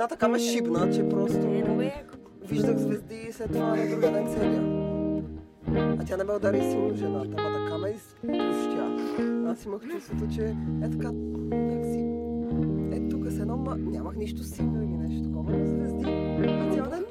[0.00, 2.04] една така ме шибна, че просто Е, е
[2.42, 4.62] виждах звезди и след това на другия ден целия.
[6.00, 8.96] А тя не ме удари силно жената, ама така ме изпущя.
[9.48, 11.98] Аз имах чувството, че е така, някакси,
[12.92, 16.10] е тук с едно, ма нямах нищо силно или нещо такова, но звезди.
[16.40, 17.04] И цял ден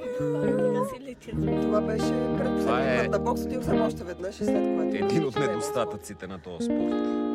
[0.93, 4.77] си това беше пред Това последния е- на бокс, отидох само още веднъж и след
[4.77, 5.05] което...
[5.05, 7.29] Един от е недостатъците на този спорт.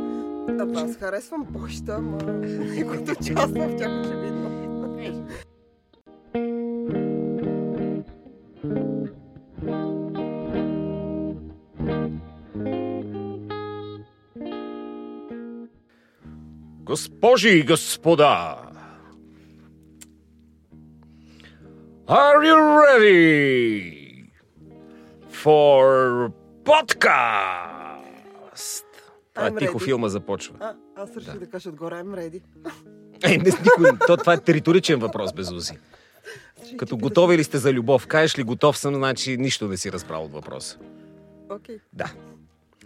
[0.57, 2.19] Да, аз харесвам бокща, ама
[2.89, 4.64] който участва в тях очевидно.
[16.95, 18.59] Госпожи и господа!
[22.07, 24.31] Are you ready
[25.29, 26.33] for
[26.65, 28.05] podcast?
[29.35, 29.85] I'm тихо ready.
[29.85, 30.57] филма започва.
[30.61, 31.47] А, аз реших да.
[31.47, 32.43] кажа отгоре, I'm ready.
[33.25, 35.73] Ей, не, никой, то, това е територичен въпрос, Безузи.
[36.77, 38.07] Като готови ли сте за любов?
[38.07, 40.79] Кажеш ли готов съм, значи нищо не си разбрал от въпроса.
[41.51, 41.79] Окей.
[41.93, 42.13] Да.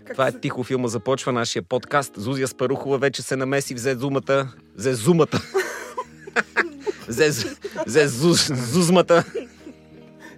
[0.05, 2.13] Как Това е тихо филма започва нашия подкаст.
[2.17, 4.53] Зузия Спарухова вече се намеси, взе зумата.
[4.77, 5.41] Взе зумата.
[7.09, 7.31] взе,
[7.87, 9.25] взе зуз, зузмата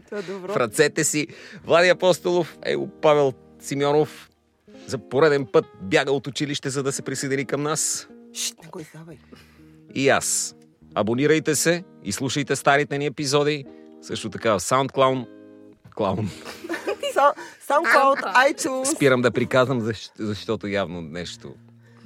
[0.06, 0.52] Това е добро.
[0.52, 1.26] в ръцете си.
[1.64, 4.30] Влади Апостолов, его Павел Симеонов
[4.86, 8.08] за пореден път бяга от училище, за да се присъедини към нас.
[8.34, 9.18] Шт, не го издавай.
[9.94, 10.56] И аз.
[10.94, 13.64] Абонирайте се и слушайте старите ни епизоди.
[14.02, 15.27] Също така в SoundCloud.
[15.94, 16.30] Клаун.
[17.69, 18.94] SoundCloud, iTunes.
[18.94, 21.55] Спирам да приказвам, защ- защото явно нещо...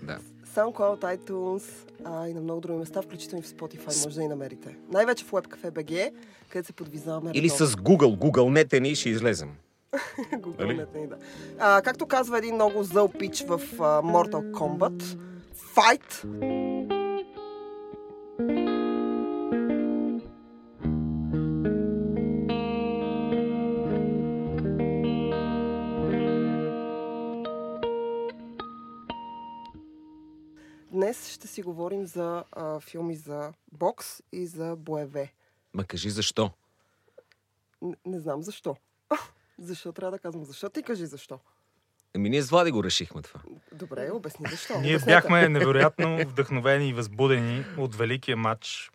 [0.03, 0.19] Да.
[0.55, 1.63] SoundCloud, iTunes
[2.05, 4.77] а, и на много други места, включително и в Spotify, може да ни намерите.
[4.93, 6.11] Най-вече в WebCafe BG,
[6.49, 7.31] където се подвизаваме.
[7.35, 8.19] Или с Google.
[8.19, 9.51] Google не и ще излезем.
[10.33, 10.43] Нали?
[10.43, 11.17] Google ни, да.
[11.59, 15.19] А, както казва един много зъл пич в а, Mortal Kombat,
[15.77, 16.94] Fight!
[31.15, 35.33] Днес ще си говорим за а, филми за бокс и за боеве.
[35.75, 36.51] Ма кажи защо?
[37.83, 38.77] Н- не знам защо.
[39.59, 40.71] защо трябва да казвам защо?
[40.71, 41.39] Ти кажи защо.
[42.15, 43.41] Ами ние с Влади го решихме това.
[43.73, 44.81] Добре, обясни защо.
[44.81, 45.17] Ние Обяснете.
[45.17, 48.91] бяхме невероятно вдъхновени и възбудени от великия матч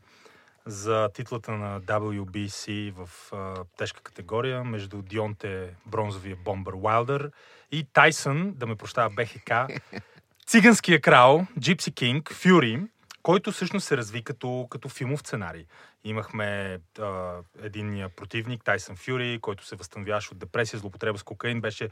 [0.66, 7.32] за титлата на WBC в а, тежка категория между Дионте, бронзовия бомбър Уайлдър
[7.72, 9.52] и Тайсън, да ме прощава БХК,
[10.50, 12.82] циганския крал, Джипси Кинг, Фюри,
[13.24, 15.66] който всъщност се разви като, като филмов сценарий.
[16.04, 17.34] Имахме а,
[17.64, 21.90] единния противник, Тайсън Фюри, който се възстановяваше от депресия, злоупотреба с кокаин, беше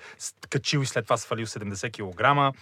[0.49, 2.55] качил и след това свалил 70 кг.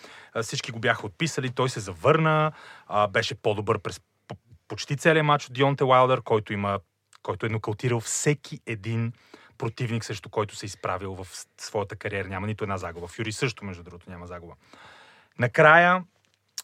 [0.44, 2.52] Всички го бяха отписали, той се завърна,
[2.88, 4.02] а, беше по-добър през
[4.68, 6.80] почти целият матч от Дионте Уайлдър, който има
[7.24, 9.14] който е нокаутирал всеки един
[9.58, 11.28] противник, срещу който се е изправил в
[11.58, 12.28] своята кариера.
[12.28, 13.08] Няма нито една загуба.
[13.08, 14.54] Фюри също, между другото, няма загуба.
[15.40, 16.04] Накрая,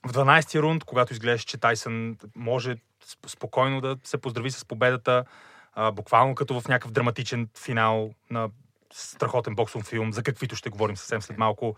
[0.05, 5.25] в 12-ти рунд, когато изглеждаше, че Тайсън може сп- спокойно да се поздрави с победата,
[5.73, 8.49] а, буквално като в някакъв драматичен финал на
[8.93, 11.75] страхотен боксов филм, за каквито ще говорим съвсем след малко.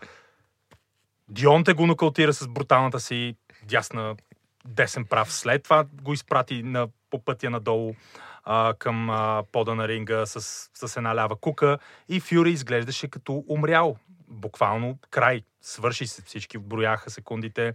[1.28, 4.16] Дионте го нокаутира с бруталната си дясна
[4.66, 5.32] десен прав.
[5.32, 7.94] След това го изпрати на, по пътя надолу
[8.44, 10.40] а, към а, пода на ринга с,
[10.74, 11.78] с една лява кука
[12.08, 13.96] и Фюри изглеждаше като умрял.
[14.34, 15.42] Буквално край.
[15.60, 17.74] Свърши се, всички брояха секундите,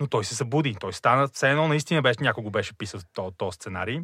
[0.00, 0.76] но той се събуди.
[0.80, 4.00] Той стана, все едно наистина беше, някой го беше писал този, този сценарий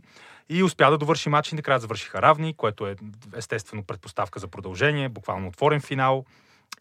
[0.48, 2.96] и успя да довърши матч и накрая завършиха равни, което е
[3.36, 6.24] естествено предпоставка за продължение, буквално отворен финал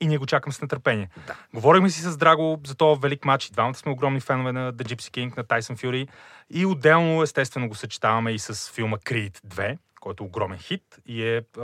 [0.02, 1.10] и ние го чакаме с нетърпение.
[1.28, 1.36] Да.
[1.54, 3.48] Говорихме си с Драго за този велик матч.
[3.48, 6.08] И двамата сме огромни фенове на The Gypsy King, на Тайсън Фюри.
[6.50, 11.24] И отделно, естествено, го съчетаваме и с филма Creed 2, който е огромен хит и
[11.24, 11.62] е а,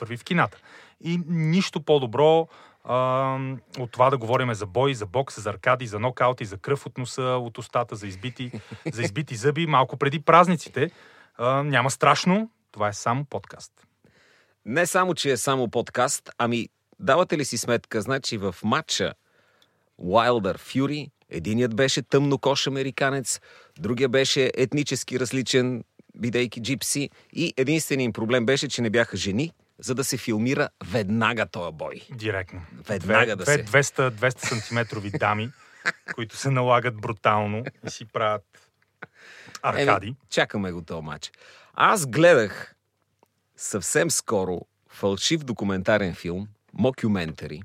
[0.00, 0.58] върви в кината.
[1.00, 2.48] И нищо по-добро
[2.84, 3.38] а,
[3.78, 6.98] от това да говорим за бой, за бокс, за аркади, за нокаути, за кръв от
[6.98, 8.52] носа, от устата, за избити,
[8.92, 10.90] за избити зъби, малко преди празниците.
[11.36, 13.72] А, няма страшно, това е само подкаст.
[14.66, 16.68] Не само, че е само подкаст, ами
[17.00, 19.14] давате ли си сметка, значи в матча
[19.98, 23.40] Уайлдър Фюри, единият беше тъмнокош американец,
[23.78, 25.84] другия беше етнически различен,
[26.16, 30.68] бидейки джипси, и единственият им проблем беше, че не бяха жени, за да се филмира
[30.84, 32.02] веднага този бой.
[32.10, 32.62] Директно.
[32.72, 35.50] Веднага да две, се- 200, 200 сантиметрови дами,
[36.14, 38.70] които се налагат брутално и си правят
[39.62, 40.06] аркади.
[40.06, 41.32] Еми, чакаме го този матч.
[41.74, 42.74] Аз гледах
[43.56, 47.62] съвсем скоро фалшив документарен филм, мокюментари,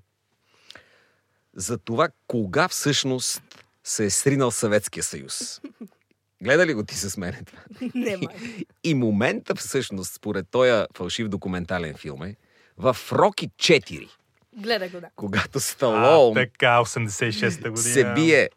[1.54, 3.42] за това кога всъщност
[3.84, 5.62] се е сринал Съветския съюз.
[6.44, 7.60] Гледа ли го ти с мен това?
[7.96, 8.36] Не, май.
[8.84, 12.36] И момента всъщност, според този фалшив документален филм е,
[12.78, 14.10] в Роки 4,
[14.58, 15.10] Гледай го, да.
[15.16, 17.94] когато А, Сталон така, 86-та година.
[17.94, 18.50] се бие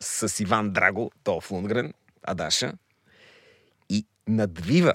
[0.00, 2.72] с Иван Драго, Толф Лунгрен, Адаша,
[3.88, 4.94] и надвива.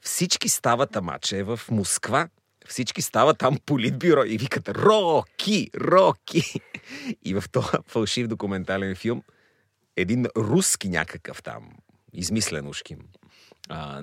[0.00, 2.28] Всички стават, амаче е в Москва.
[2.68, 6.60] Всички стават там политбюро и викат Роки, Роки.
[7.24, 9.22] И в този фалшив документален филм
[9.96, 11.70] един руски някакъв там,
[12.12, 12.98] измислен ушким,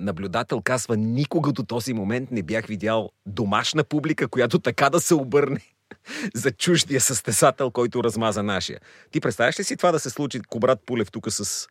[0.00, 5.14] наблюдател казва, никога до този момент не бях видял домашна публика, която така да се
[5.14, 5.60] обърне
[6.34, 8.80] за чуждия състезател, който размаза нашия.
[9.10, 11.68] Ти представяш ли си това да се случи Кобрат Пулев тук с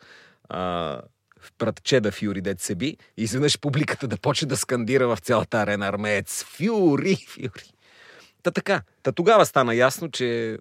[0.50, 1.02] а,
[1.60, 5.58] братче да Фюри, дет се би, и изведнъж публиката да почне да скандира в цялата
[5.58, 7.74] арена армеец Фюри, Фюри.
[8.44, 10.58] Та така, та тогава стана ясно, че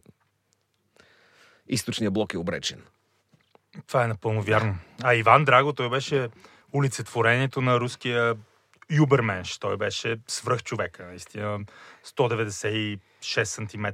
[1.69, 2.83] източният блок е обречен.
[3.87, 4.78] Това е напълно вярно.
[5.02, 6.28] А Иван Драго, той беше
[6.72, 8.37] улицетворението на руския
[8.90, 9.58] юберменш.
[9.58, 11.58] Той беше свръхчовека, наистина.
[12.06, 12.99] 196
[13.44, 13.87] см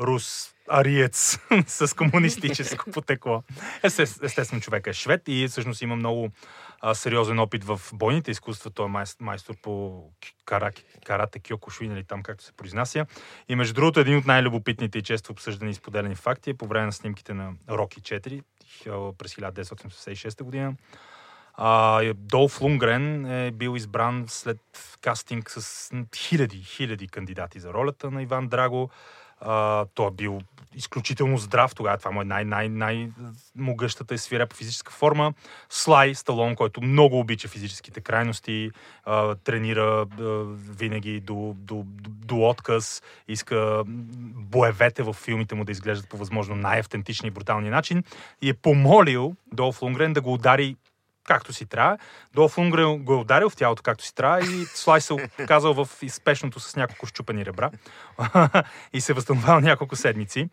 [0.00, 3.42] рус ариец с комунистическо потекло.
[4.22, 6.30] Естествено, човек е швед и всъщност има много
[6.80, 8.70] а, сериозен опит в бойните изкуства.
[8.70, 10.04] Той е майс- майстор по
[10.44, 10.70] кара,
[11.06, 13.06] карате кьокушуин или там както се произнася.
[13.48, 16.86] И между другото, един от най-любопитните и често обсъждани и споделени факти е по време
[16.86, 18.42] на снимките на Роки 4 хил-
[19.18, 20.74] през 1986 година.
[21.54, 24.60] А, Долф Лунгрен е бил избран след
[25.00, 28.90] кастинг с хиляди, хиляди кандидати за ролята на Иван Драго.
[29.94, 30.40] Той е бил
[30.76, 31.98] изключително здрав тогава.
[31.98, 35.34] Това му е най- най- най-могъщата и свирепа физическа форма.
[35.70, 38.70] Слай Сталон, който много обича физическите крайности,
[39.04, 40.24] а, тренира а,
[40.78, 43.82] винаги до, до, до, до отказ, иска
[44.34, 48.04] боевете в филмите му да изглеждат по възможно най-автентичния и бруталния начин
[48.42, 50.76] и е помолил Долф Лунгрен да го удари
[51.24, 51.98] както си трябва.
[52.34, 55.12] Долф Лунгрен го е ударил в тялото както си трябва и Слай се
[55.42, 57.70] оказал в изпешното с няколко щупени ребра
[58.92, 60.48] и се възстановял няколко седмици.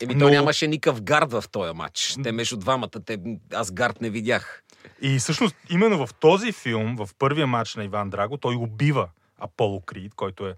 [0.00, 2.16] Еми, Но- то нямаше никакъв гард в този матч.
[2.22, 3.18] Те между двамата, те,
[3.54, 4.62] аз гард не видях.
[5.02, 9.80] И всъщност именно в този филм, в първия матч на Иван Драго, той убива Аполо
[9.80, 10.54] Крид, който е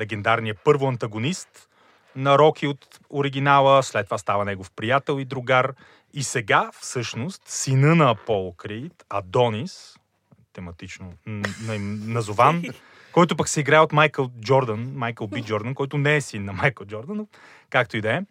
[0.00, 1.68] легендарният първо антагонист
[2.16, 5.72] на Роки от оригинала, след това става негов приятел и другар.
[6.14, 9.96] И сега, всъщност, сина на Аполо Крид, Адонис,
[10.52, 11.12] тематично
[12.06, 12.62] назован,
[13.12, 16.52] който пък се играе от Майкъл Джордан, Майкъл Би Джордан, който не е син на
[16.52, 17.26] Майкъл Джордан, но
[17.70, 18.22] както и да е,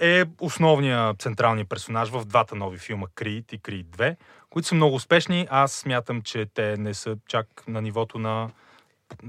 [0.00, 4.16] е основният централният персонаж в двата нови филма Крид и Крид 2,
[4.50, 5.46] които са много успешни.
[5.50, 8.50] Аз смятам, че те не са чак на нивото на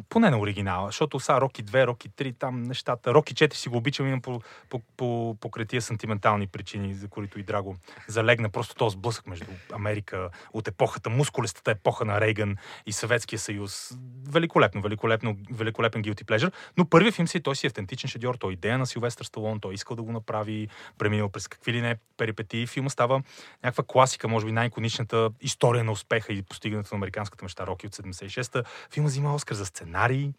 [0.10, 3.14] поне на оригинала, защото са Роки 2, Роки 3, там нещата.
[3.14, 7.40] Роки 4 си го обичам имам по, по, по, по тия сантиментални причини, за които
[7.40, 7.76] и Драго
[8.08, 8.50] залегна.
[8.50, 13.92] Просто този сблъсък между Америка от епохата, мускулестата епоха на Рейган и Съветския съюз.
[14.30, 16.52] Великолепно, великолепно, великолепен guilty pleasure.
[16.78, 19.60] Но първият филм си, той си е автентичен шедьор, той е идея на Силвестър Сталон,
[19.60, 22.68] той е искал да го направи, преминал през какви ли не перипетии.
[22.68, 23.24] Филма става
[23.64, 27.96] някаква класика, може би най-иконичната история на успеха и постигането на американската мечта Роки от
[27.96, 28.64] 76-та.
[28.92, 30.32] Филма взима Оскар за сценарий,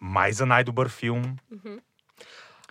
[0.00, 1.36] май за най-добър филм.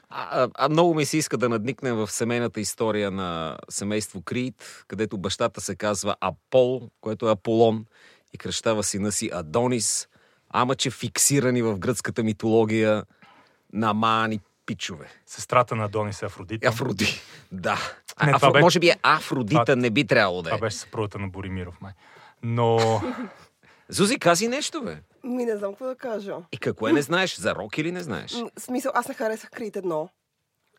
[0.10, 4.84] А, а, а много ми се иска да надникнем в семейната история на семейство Крит,
[4.88, 7.86] където бащата се казва Апол, което е Аполон,
[8.34, 10.08] и кръщава сина си Адонис,
[10.50, 13.04] ама че фиксирани в гръцката митология
[13.74, 15.08] на мани пичове.
[15.26, 16.68] Сестрата на Адонис е Афродита.
[16.68, 17.22] Афроди.
[17.52, 17.78] Да.
[18.24, 18.40] Не, Афро...
[18.40, 20.52] това бе- Може би е Афродита, Това- не би трябвало да е.
[20.52, 21.94] Това беше съпругата на Боримиров, май.
[22.44, 23.02] Но
[23.90, 24.98] Зузи, кази нещо, бе.
[25.24, 26.36] Ми не знам какво да кажа.
[26.52, 27.38] И какво е не знаеш?
[27.38, 28.34] За рок или не знаеш?
[28.34, 30.10] М, В смисъл, аз не харесах Крит едно.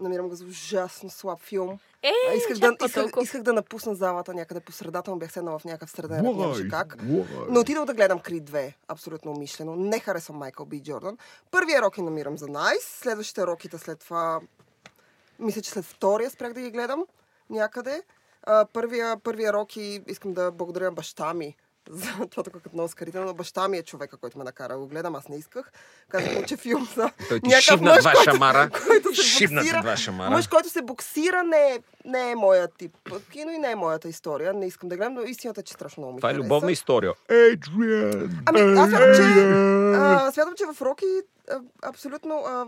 [0.00, 1.79] Намирам го за ужасно слаб филм.
[2.02, 3.23] Е, А, исках, чак да, исках, толкова.
[3.23, 6.69] исках да напусна залата някъде по средата, но бях седнала в някакъв среден ред, нямаше
[6.69, 6.97] как.
[7.49, 9.76] Но отидох да гледам Крид 2, абсолютно умишлено.
[9.76, 11.19] Не харесвам Майкъл Би Джордан.
[11.50, 14.40] Първия роки намирам за найс, следващите роките след това,
[15.38, 17.05] мисля, че след втория спрях да ги гледам
[17.50, 18.02] някъде.
[18.43, 21.57] А, първия, първия роки искам да благодаря на баща ми
[21.90, 24.87] за това тук като на Оскарите, но баща ми е човека, който ме накара го
[24.87, 25.72] гледам, аз не исках.
[26.08, 28.70] Казах му, че филм за Той ти някакъв шибна мъж, два който- шамара.
[28.87, 29.80] който се Шибна боксира.
[29.80, 30.30] два шамара.
[30.30, 32.96] Мъж, който се боксира, не е, не е моя тип
[33.30, 34.54] кино и не е моята история.
[34.54, 37.12] Не искам да гледам, но истината е, че страшно много ми Това е любовна история.
[37.25, 38.42] Адриан!
[38.46, 39.22] Ами, аз смятам, че,
[39.94, 41.04] а, смятам, че в Роки
[41.50, 42.34] а, абсолютно...
[42.37, 42.66] А,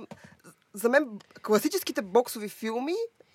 [0.75, 1.09] за мен
[1.42, 2.95] класическите боксови филми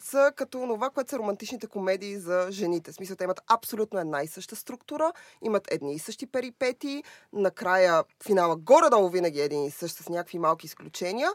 [0.09, 2.91] са като това, което са романтичните комедии за жените.
[2.91, 8.03] В смисъл, те имат абсолютно една и съща структура, имат едни и същи перипети, накрая
[8.23, 11.29] финала горе-долу винаги е един и същ с някакви малки изключения.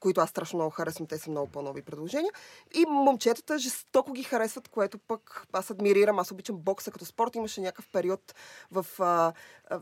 [0.00, 2.32] които аз страшно много харесвам, те са много по-нови предложения.
[2.74, 6.18] И момчетата жестоко ги харесват, което пък аз адмирирам.
[6.18, 7.34] Аз обичам бокса като спорт.
[7.36, 8.34] Имаше някакъв период
[8.70, 9.32] в, а,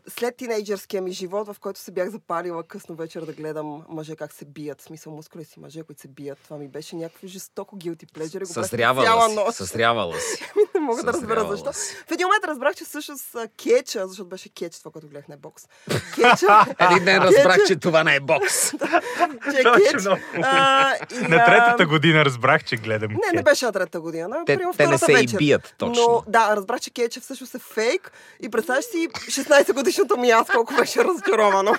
[0.08, 4.32] след тинейджърския ми живот, в който се бях запалила късно вечер да гледам мъже как
[4.32, 4.80] се бият.
[4.80, 6.38] В смисъл мускули си мъже, които се бият.
[6.44, 8.44] Това ми беше някакво жестоко guilty pleasure.
[9.02, 9.34] и цяла си.
[9.34, 9.56] нощ.
[9.56, 10.44] Съзрявала си.
[10.74, 11.72] Не мога да разбера защо.
[11.72, 11.96] си.
[12.08, 15.36] В един момент разбрах, че всъщност а, кетча, защото беше кетч, това, което гледах, не
[15.36, 15.64] бокс.
[16.14, 18.70] Кетча, Един ден разбрах, че това не е бокс.
[18.70, 23.72] че е много А, и, На третата година разбрах, че гледам Не, не беше на
[23.72, 24.36] третата година.
[24.46, 25.38] Те, те не се и вечер.
[25.38, 26.04] бият точно.
[26.08, 28.12] Но да, разбрах, че кетча всъщност е фейк
[28.42, 31.74] и представяш си 16 годишното ми аз колко беше разочаровано.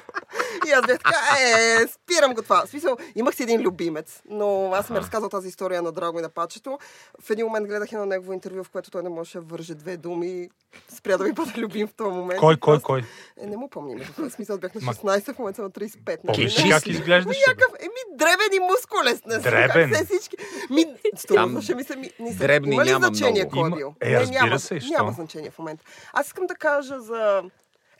[0.67, 2.65] и аз бях така, е, спирам го това.
[2.65, 6.21] В смисъл, имах си един любимец, но аз съм разказал тази история на Драго и
[6.21, 6.79] на Пачето.
[7.21, 9.97] В един момент гледах едно негово интервю, в което той не можеше да върже две
[9.97, 10.49] думи.
[10.89, 12.39] Спря да ми бъде любим в този момент.
[12.39, 13.03] Кой, кой, кой?
[13.37, 14.05] Е, не му помня.
[14.17, 16.19] В смисъл бях на Ма- 16, в момента съм на 35.
[16.23, 16.35] нали?
[16.35, 16.89] Помниш Кажи как си.
[16.91, 17.37] изглеждаш?
[17.47, 19.21] Някакъв, еми, дребен и мускулес.
[19.25, 19.89] Не Дребен?
[19.91, 20.35] Как се всички.
[20.69, 20.85] Ми,
[21.15, 22.37] струваше ми се, ми, ни се.
[22.37, 23.61] дребни има ли няма значение много.
[23.61, 23.93] кой е бил?
[24.01, 24.79] Е, Не, разбира няма, се?
[24.91, 25.83] Няма значение в момента.
[26.13, 27.43] Аз искам да кажа за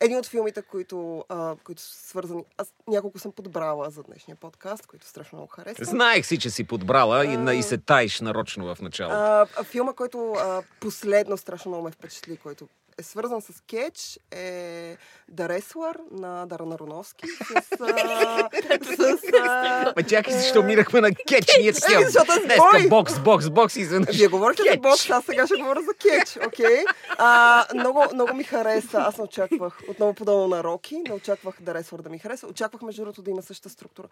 [0.02, 2.44] един от филмите, които, а, които са свързани.
[2.58, 5.86] Аз няколко съм подбрала за днешния подкаст, които страшно много харесвам.
[5.86, 9.16] Знаех си, че си подбрала и, на- и се таиш нарочно в началото.
[9.16, 14.20] А, а, филма, който а, последно страшно много ме впечатли, който е свързан с кетч,
[14.32, 14.98] е
[15.34, 17.28] The Wrestler на Даран Ароновски.
[17.28, 18.50] С, а,
[18.96, 21.58] с, а, Ма чакай, защо минахме на кетч?
[21.60, 25.46] Ние защото е днеска бокс, бокс, бокс и изведнъж Вие говорите за бокс, аз сега
[25.48, 26.84] ще говоря за кетч, окей?
[27.18, 28.98] А, много, много ми хареса.
[28.98, 32.48] Аз не очаквах, отново подобно на Роки, не очаквах да Ресвър да ми хареса.
[32.48, 34.08] Очаквах, между другото, да има същата структура.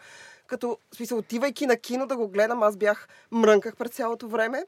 [0.47, 4.65] Като, в смисъл, отивайки на кино да го гледам, аз бях мрънках през цялото време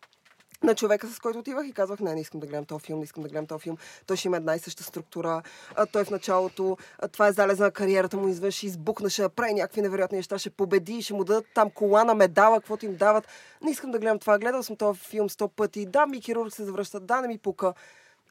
[0.66, 3.04] на човека, с който отивах и казвах, не, не искам да гледам този филм, не
[3.04, 3.78] искам да гледам този филм.
[4.08, 5.42] Той ще има една и съща структура.
[5.76, 9.54] А, той в началото, а, това е залеза на кариерата му, изведнъж избухна, ще прави
[9.54, 13.28] някакви невероятни неща, ще победи, ще му дадат там кола на медала, каквото им дават.
[13.62, 14.38] Не искам да гледам това.
[14.38, 15.86] Гледал съм този филм сто пъти.
[15.86, 17.74] Да, ми хирург се завръща, да, не ми пука.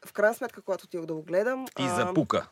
[0.05, 1.65] В крайна сметка, когато отидох да го гледам...
[1.79, 2.47] И а, запука.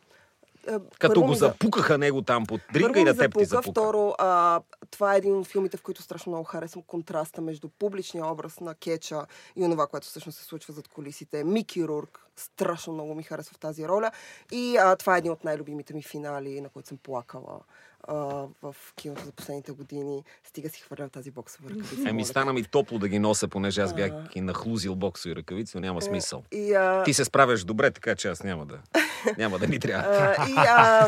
[0.67, 3.72] А, Като го запукаха него там под дринка и на теб ти запука.
[3.72, 8.25] Второ, а, това е един от филмите, в които страшно много харесвам контраста между публичния
[8.25, 11.43] образ на Кеча и онова, което всъщност се случва зад колисите.
[11.43, 14.12] Мики Рурк страшно много ми харесва в тази роля.
[14.51, 17.60] И а, това е един от най-любимите ми финали, на който съм плакала
[18.08, 18.16] а,
[18.62, 20.24] в киното за последните години.
[20.44, 22.10] Стига си хвърлям тази боксова ръкавица.
[22.10, 25.82] Еми, стана ми топло да ги нося, понеже аз бях и нахлузил боксови ръкавици, но
[25.82, 26.06] няма те.
[26.06, 26.44] смисъл.
[26.52, 28.80] И, а, Ти се справяш добре, така че аз няма да,
[29.38, 30.36] няма да ми трябва.
[30.50, 31.08] И а,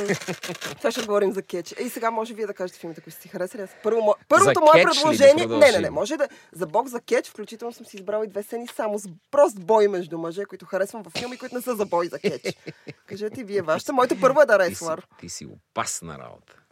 [0.77, 1.75] това ще говорим за кетч.
[1.85, 3.61] И сега може вие да кажете филмите, които сте си харесали.
[3.61, 5.45] Аз Първо, първото мое ли да предложение...
[5.47, 6.27] не, не, не, може да...
[6.51, 9.87] За бокс, за кетч, включително съм си избрала и две сцени само с прост бой
[9.87, 12.57] между мъже, които харесвам във филми, които не са за бой за кетч.
[13.05, 13.93] Кажете вие вашата.
[13.93, 14.85] Моето първо е да Ти си,
[15.19, 16.64] ти си опасна работа.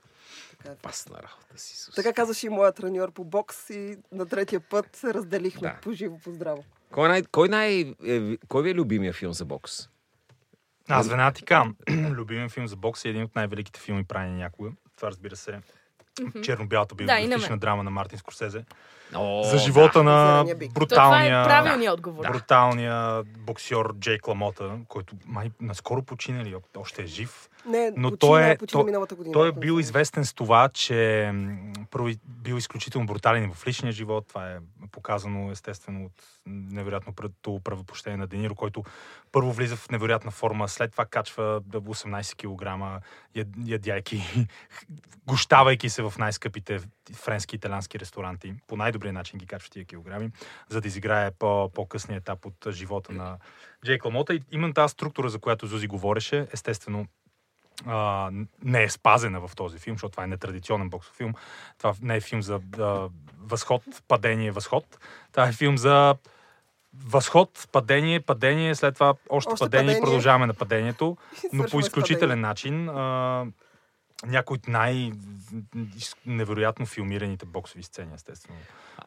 [0.63, 0.73] Така, е.
[0.73, 1.77] Опасна работа си.
[1.77, 1.95] Сус.
[1.95, 5.77] така казваше и моят треньор по бокс и на третия път се разделихме Да.
[5.81, 6.63] по живо, по здраво.
[6.91, 9.89] Кой, най, кой, най, е, кой ви е любимия филм за бокс?
[10.89, 11.75] Аз веднага ти кам.
[11.89, 14.71] Любимия филм за бокс е един от най-великите филми, правени някога.
[14.95, 15.59] Това разбира се е
[16.41, 17.59] черно-бялата Да, на биографична мен.
[17.59, 18.65] драма на Мартин Скорсезе.
[19.15, 20.71] О, за живота на Зеления бик.
[20.73, 22.25] То това е бруталния, правилният отговор.
[22.27, 27.49] бруталния боксер Джейк Ламота, който май наскоро починали, още е жив.
[27.65, 29.33] Не, Но почина, той е- почина той- миналата година.
[29.33, 31.31] Той е бил известен с това, че
[32.25, 34.27] бил изключително брутален в личния живот.
[34.27, 34.57] Това е
[34.91, 36.11] показано естествено от
[36.45, 37.29] невероятното
[37.63, 38.83] правопощение на Дениро, който
[39.31, 43.01] първо влиза в невероятна форма, след това качва да 18 кг,
[43.35, 44.23] яд- ядяйки,
[45.27, 46.79] гощавайки се в най-скъпите
[47.13, 48.53] френски и италянски ресторанти.
[48.67, 50.29] По най-добрия начин ги качва тия килограми,
[50.69, 53.37] за да изиграе по- по-късния етап от живота на
[53.85, 54.33] Джейк Ламота.
[54.35, 57.07] И именно тази структура, за която Зузи говореше, естествено
[57.85, 58.29] а,
[58.63, 61.33] не е спазена в този филм, защото това е нетрадиционен боксов филм.
[61.77, 63.09] Това не е филм за а,
[63.41, 64.99] възход, падение, възход.
[65.31, 66.15] Това е филм за
[67.05, 70.01] възход, падение, падение, след това още, Още падение, падение.
[70.01, 71.17] продължаваме на падението,
[71.53, 72.89] но по изключителен начин.
[72.89, 73.45] А,
[74.25, 78.59] някои от най-невероятно филмираните боксови сцени, естествено.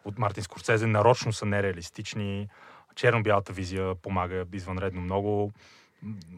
[0.04, 2.48] От Мартин Скорсезе нарочно са нереалистични.
[2.94, 5.52] Черно-бялата визия помага извънредно много.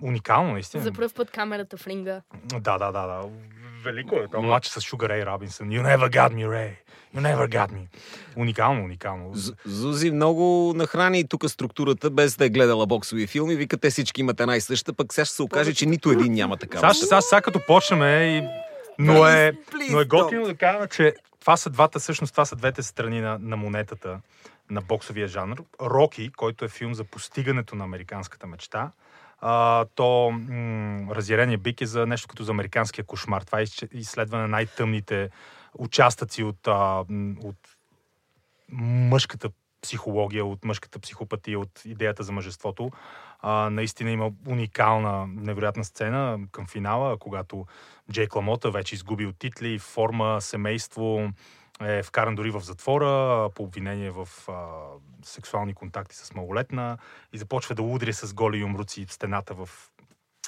[0.02, 0.82] Уникално, наистина.
[0.82, 2.22] За първ път камерата в ринга.
[2.44, 3.22] Да, да, да, да.
[3.84, 4.26] Велико е.
[4.26, 5.64] Това матч с Sugar Ray Robinson.
[5.64, 6.70] You never got me, Ray.
[7.16, 7.86] You never got me.
[8.36, 9.34] Уникално, уникално.
[9.34, 13.56] З- Зузи много нахрани тук структурата, без да е гледала боксови филми.
[13.56, 16.32] Вика, те всички имат една и съща, пък сега ще се окаже, че нито един
[16.32, 16.94] няма такава.
[16.94, 18.48] Сега, сега, сега като почнем и...
[18.98, 19.52] Но е,
[19.90, 23.38] но е готино да кажа, че това са двата, всъщност това са двете страни на,
[23.40, 24.20] на монетата
[24.70, 25.56] на боксовия жанр.
[25.82, 28.90] Роки, който е филм за постигането на американската мечта,
[29.40, 33.42] а, то м- разярение бик е за нещо като за американския кошмар.
[33.42, 35.30] Това е изследване на най-тъмните
[35.74, 37.04] участъци от, а,
[37.44, 37.56] от
[38.72, 39.50] мъжката
[39.82, 42.90] психология, от мъжката психопатия, от идеята за мъжеството.
[43.40, 47.66] А, наистина има уникална, невероятна сцена към финала, когато
[48.12, 51.30] Джейк Ламота вече изгубил титли, форма, семейство,
[51.82, 54.52] е вкаран дори в затвора по обвинение в а,
[55.22, 56.98] сексуални контакти с малолетна
[57.32, 59.68] и започва да удря с голи юмруци в стената в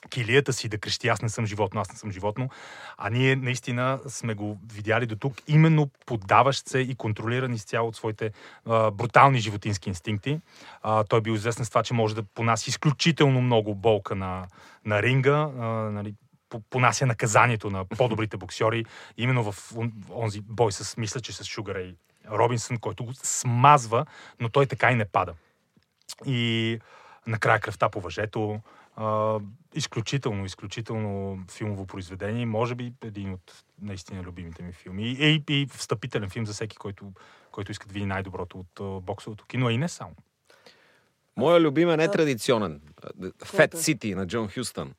[0.08, 2.48] килията си да крещи аз не съм животно, аз не съм животно.
[2.96, 7.96] А ние наистина сме го видяли до тук, именно поддаващ се и контролиран изцяло от
[7.96, 8.32] своите
[8.66, 10.40] а, брутални животински инстинкти.
[10.82, 14.46] А, той е бил известен с това, че може да понася изключително много болка на,
[14.84, 16.14] на ринга, а, нали,
[16.70, 18.84] понася наказанието на по-добрите боксьори,
[19.16, 21.94] именно в он- онзи бой с, мисля, че с Шугара и
[22.30, 24.06] Робинсън, който го смазва,
[24.40, 25.34] но той така и не пада.
[26.26, 26.78] И
[27.26, 28.60] накрая кръвта по въжето.
[28.96, 29.38] А,
[29.74, 32.46] изключително, изключително филмово произведение.
[32.46, 35.02] Може би един от наистина любимите ми филми.
[35.02, 37.12] И, и, и встъпителен филм за всеки, който,
[37.50, 40.14] който иска да види най-доброто от а, боксовото кино, а и не само.
[41.36, 42.80] Моя любимен е традиционен.
[43.44, 43.78] Фет?
[43.78, 44.94] Сити на Джон Хюстън.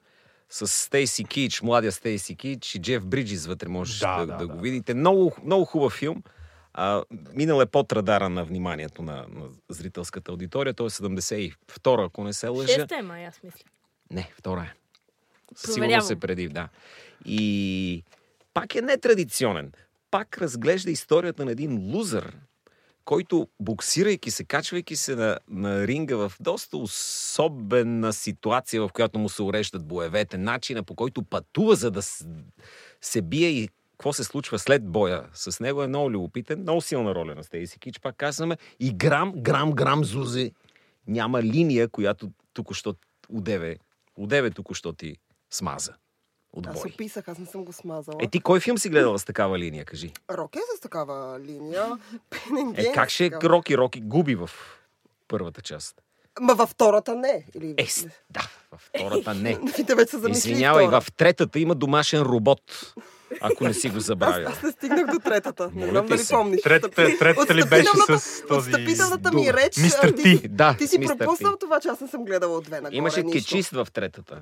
[0.52, 4.48] С Стейси Кич, младия Стейси Кич и Джеф Бриджис вътре можеш Да, да, да, да,
[4.48, 4.54] да.
[4.54, 4.94] го видите.
[4.94, 6.24] Много, много хубав филм.
[6.74, 7.04] А,
[7.34, 10.74] минал е под радара на вниманието на, на зрителската аудитория.
[10.74, 12.74] Той е 72, ако не се лъжа.
[12.74, 13.64] Шеста е, май, аз мисля.
[14.12, 14.74] Не, втора е.
[15.56, 16.70] Сигурно се преди, да.
[17.26, 18.04] И
[18.54, 19.72] пак е нетрадиционен.
[20.12, 22.38] Пак разглежда историята на един лузър,
[23.06, 29.30] който боксирайки се, качвайки се на, на ринга в доста особена ситуация, в която му
[29.30, 32.02] се уреждат боевете, начина по който пътува, за да
[33.02, 37.16] се бие и какво се случва след боя с него е много любопитен, много силна
[37.16, 40.52] роля на Стейси Кич, пак казваме, и грам, грам, грам зузе
[41.08, 42.96] няма линия, която току-що
[43.30, 43.78] удеве,
[44.18, 45.18] удеве току-що ти
[45.50, 45.94] смаза
[46.54, 48.18] от Аз описах, аз не съм го смазала.
[48.22, 50.14] Е, ти кой филм си гледала с такава линия, кажи?
[50.32, 51.98] Рок е с такава линия.
[52.30, 54.50] Пенен Е, как ще Роки Роки губи в
[55.28, 56.02] първата част?
[56.40, 57.46] Ма във втората не.
[57.56, 57.76] Или...
[57.78, 57.88] Е,
[58.30, 59.60] да, във втората не.
[59.96, 61.02] Вече се Извинявай, втора.
[61.02, 62.94] в третата има домашен робот,
[63.42, 64.48] ако не си го забравил.
[64.48, 65.72] Аз, аз не стигнах до третата.
[65.74, 66.62] Не знам дали помниш.
[66.62, 68.70] Третата, третата ли беше с този...
[68.70, 69.78] Отстъпителната ми реч.
[69.78, 70.48] Мистер ти- Ти.
[70.48, 71.60] Да, Ти си мистер пропуснал Ти.
[71.60, 72.96] това, че аз не съм гледала от две нагоре.
[72.96, 74.42] Имаше кечист в третата.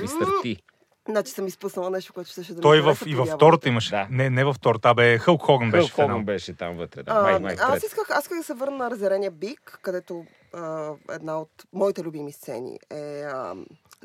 [0.00, 0.62] Мистер Ти.
[1.08, 3.90] Значи съм изпуснала нещо, което ще да Той в, и във втората имаше.
[3.90, 4.06] Да.
[4.10, 6.08] Не, не във втората, а бе Хълк Хоган беше Хълк.
[6.10, 7.02] Хоган беше там вътре.
[7.02, 7.12] Да.
[7.12, 10.92] А, Май, май, аз исках, аз исках да се върна на разярения бик, където а,
[11.10, 13.22] една от моите любими сцени е...
[13.22, 13.54] А,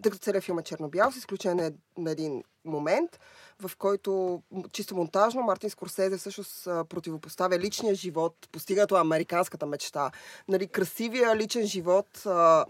[0.02, 3.20] тъй като целият филм е черно-бял, с изключение на един момент,
[3.60, 10.12] в който чисто монтажно Мартин Скорсезе всъщност противопоставя личния живот, постигането на американската мечта.
[10.48, 12.66] Нали, красивия личен живот а,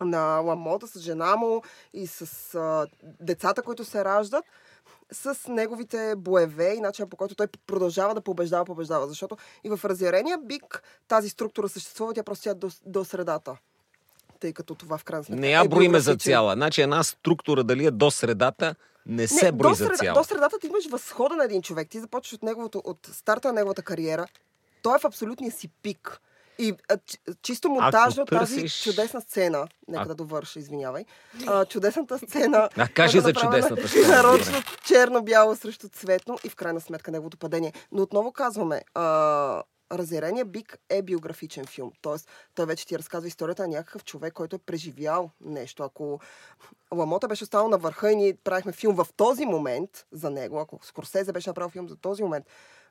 [0.00, 1.62] на Ламота с жена му
[1.94, 2.86] и с а,
[3.20, 4.44] децата, които се раждат,
[5.12, 9.06] с неговите боеве и начина по който той продължава да побеждава, побеждава.
[9.06, 13.56] Защото и в разярения бик тази структура съществува, тя просто тя до, до средата.
[14.40, 16.52] Тъй като това в крайна сметка Не я е броиме за цяла.
[16.52, 18.74] Значи една структура дали е до средата,
[19.06, 20.14] не се Не, брои до, за среда, цяла.
[20.14, 21.88] до средата ти имаш възхода на един човек.
[21.88, 24.26] Ти започваш от, неговото, от старта на неговата кариера.
[24.82, 26.20] Той е в абсолютния си пик.
[26.58, 31.04] И а, чи- чисто монтажно тази търсиш- чудесна сцена, нека А- да довърша, извинявай,
[31.46, 32.68] а, чудесната сцена...
[32.76, 37.72] А, кажи за чудесната сцена, Нарочно черно-бяло срещу цветно и в крайна сметка неговото падение.
[37.92, 41.92] Но отново казваме, а, Разярения бик е биографичен филм.
[42.02, 45.82] Тоест, той вече ти разказва историята на някакъв човек, който е преживял нещо.
[45.82, 46.20] Ако
[46.94, 50.78] Ламота беше останал на върха и ние правихме филм в този момент за него, ако
[50.82, 52.44] Скорсезе беше направил филм за този момент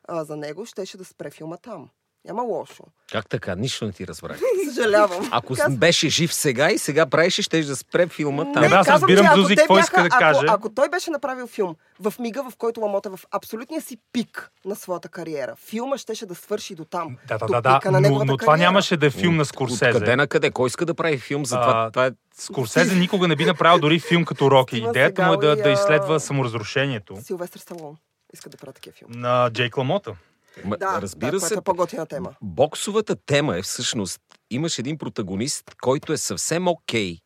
[0.04, 1.90] а, за него, щеше да спре филма там.
[2.26, 2.84] Няма лошо.
[3.12, 3.54] Как така?
[3.54, 4.38] Нищо не ти разбрах.
[4.74, 5.28] Съжалявам.
[5.32, 8.62] Ако Казвам- беше жив сега и сега правеше, ще да спре филма там.
[8.62, 10.46] Не, аз разбирам ако Зузи какво иска да ако, каже.
[10.48, 14.50] Ако той беше направил филм в мига, в който Ламота е в абсолютния си пик
[14.64, 17.16] на своята кариера, филма щеше да свърши до там.
[17.28, 17.80] Да, да, до да, да.
[17.90, 18.68] Но, но това кариера.
[18.68, 19.92] нямаше да е филм на От Скорсезе.
[19.92, 20.50] къде на къде?
[20.50, 21.84] Кой иска да прави филм за това?
[21.86, 22.10] А, това е...
[22.38, 24.78] Скорсезе никога не би направил дори филм като Роки.
[24.78, 27.96] Идеята му е да, да изследва саморазрушението Силвестър Сталон
[28.34, 29.16] иска да прави такива филми.
[29.16, 30.14] на Джейк Ламота.
[30.64, 32.34] Ма, Да, разбира да, се, което е по-готина тема.
[32.42, 37.18] боксовата тема е всъщност, имаш един протагонист, който е съвсем окей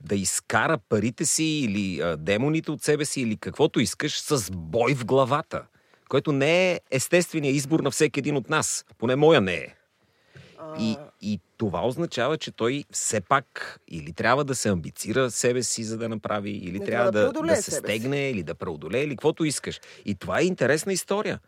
[0.00, 4.94] да изкара парите си или а, демоните от себе си или каквото искаш с бой
[4.94, 5.62] в главата,
[6.08, 8.84] който не е естественият избор на всеки един от нас.
[8.98, 9.74] Поне моя не е.
[10.80, 15.84] И, и това означава, че той все пак или трябва да се амбицира себе си,
[15.84, 17.98] за да направи, или Не, трябва да да, да, се себе си.
[17.98, 19.80] стегне, или да преодолее, или каквото искаш.
[20.04, 21.40] И това е интересна история.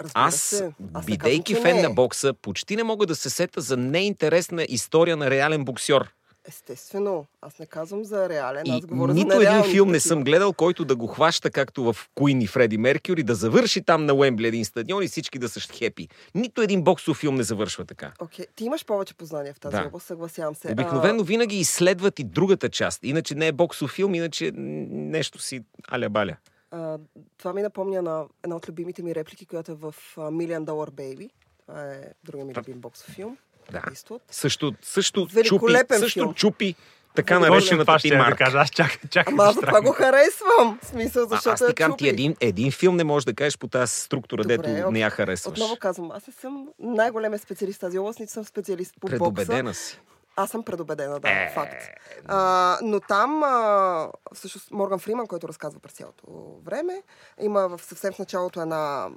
[0.00, 0.72] Разбира Аз, се.
[0.94, 1.94] Аз бидейки казвам, фен не на е.
[1.94, 6.08] бокса, почти не мога да се сета за неинтересна история на реален боксер.
[6.48, 10.00] Естествено, аз не казвам за реален, И аз говоря нито за един нереални филм не
[10.00, 14.06] съм гледал, който да го хваща както в Куин и Фреди Меркюри, да завърши там
[14.06, 16.08] на Уембли един стадион и всички да са хепи.
[16.34, 18.12] Нито един боксов филм не завършва така.
[18.20, 19.84] Окей, ти имаш повече познания в тази Да.
[19.86, 20.72] област, съгласявам се.
[20.72, 23.04] Обикновено винаги изследват и другата част.
[23.04, 26.36] Иначе не е боксов филм, иначе нещо си аля-баля.
[26.72, 26.98] А, а,
[27.38, 30.90] това ми напомня на една от любимите ми реплики, която е в а, Million Dollar
[30.90, 31.30] Baby.
[31.66, 33.36] Това е другия ми любим боксов филм.
[33.72, 33.82] Да.
[34.30, 36.34] Също, също чупи, Великолепен също филм.
[36.34, 36.74] чупи
[37.14, 38.44] така наречената ти я да марка.
[38.44, 38.58] кажа.
[38.58, 39.32] Аз чакай, чакай.
[39.32, 40.78] Ама аз това го харесвам.
[40.82, 42.08] В смисъл, А, защото аз ти е ти чупи.
[42.08, 45.00] един, един филм не можеш да кажеш по тази структура, Добре, дето не окей.
[45.00, 45.52] я харесваш.
[45.52, 49.18] Отново казвам, аз не съм най-големия специалист в тази област, нито съм специалист по бокса.
[49.18, 50.00] Предубедена си.
[50.36, 51.82] Аз съм предубедена, да, Е, факт.
[52.26, 56.26] А, но там, а, всъщност, Морган Фриман, който разказва през цялото
[56.64, 57.02] време,
[57.40, 59.10] има в съвсем в началото една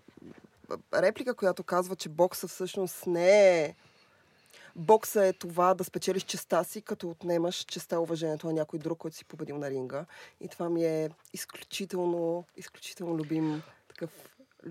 [0.94, 3.76] реплика, която казва, че бокса всъщност не е...
[4.76, 9.18] Бокса е това да спечелиш честа си, като отнемаш честа уважението на някой друг, който
[9.18, 10.06] си победил на ринга.
[10.42, 14.10] И това ми е изключително, изключително любим такъв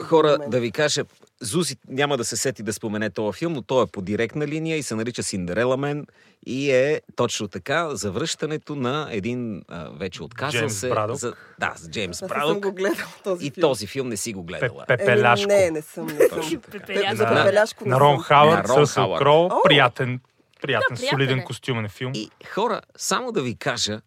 [0.01, 1.05] Хора, да ви кажа,
[1.41, 4.77] Зузи няма да се сети да спомене този филм, но той е по директна линия
[4.77, 6.07] и се нарича Синдерела Мен
[6.47, 10.89] и е точно така завръщането на един а, вече отказал Джеймс се...
[10.89, 11.17] Брадок.
[11.17, 12.63] За, да, с Джеймс Аз не съм Брадок.
[12.63, 13.61] го гледал този И филм.
[13.63, 14.83] този филм не си го гледала.
[14.83, 15.53] Пе- Пепеляшко.
[15.53, 16.61] Еми, не, не съм, не съм.
[16.63, 17.23] Пепеляшко.
[17.25, 18.23] На- Пепеляшко не На Рон съм.
[18.23, 19.19] Хауърд, На Рон с Ръсъл Хауърд.
[19.19, 19.49] Кроу.
[19.65, 20.21] Приятен,
[20.63, 21.45] приятен, Да, солиден е.
[21.45, 22.13] костюмен филм.
[22.15, 24.01] И хора, само да ви кажа,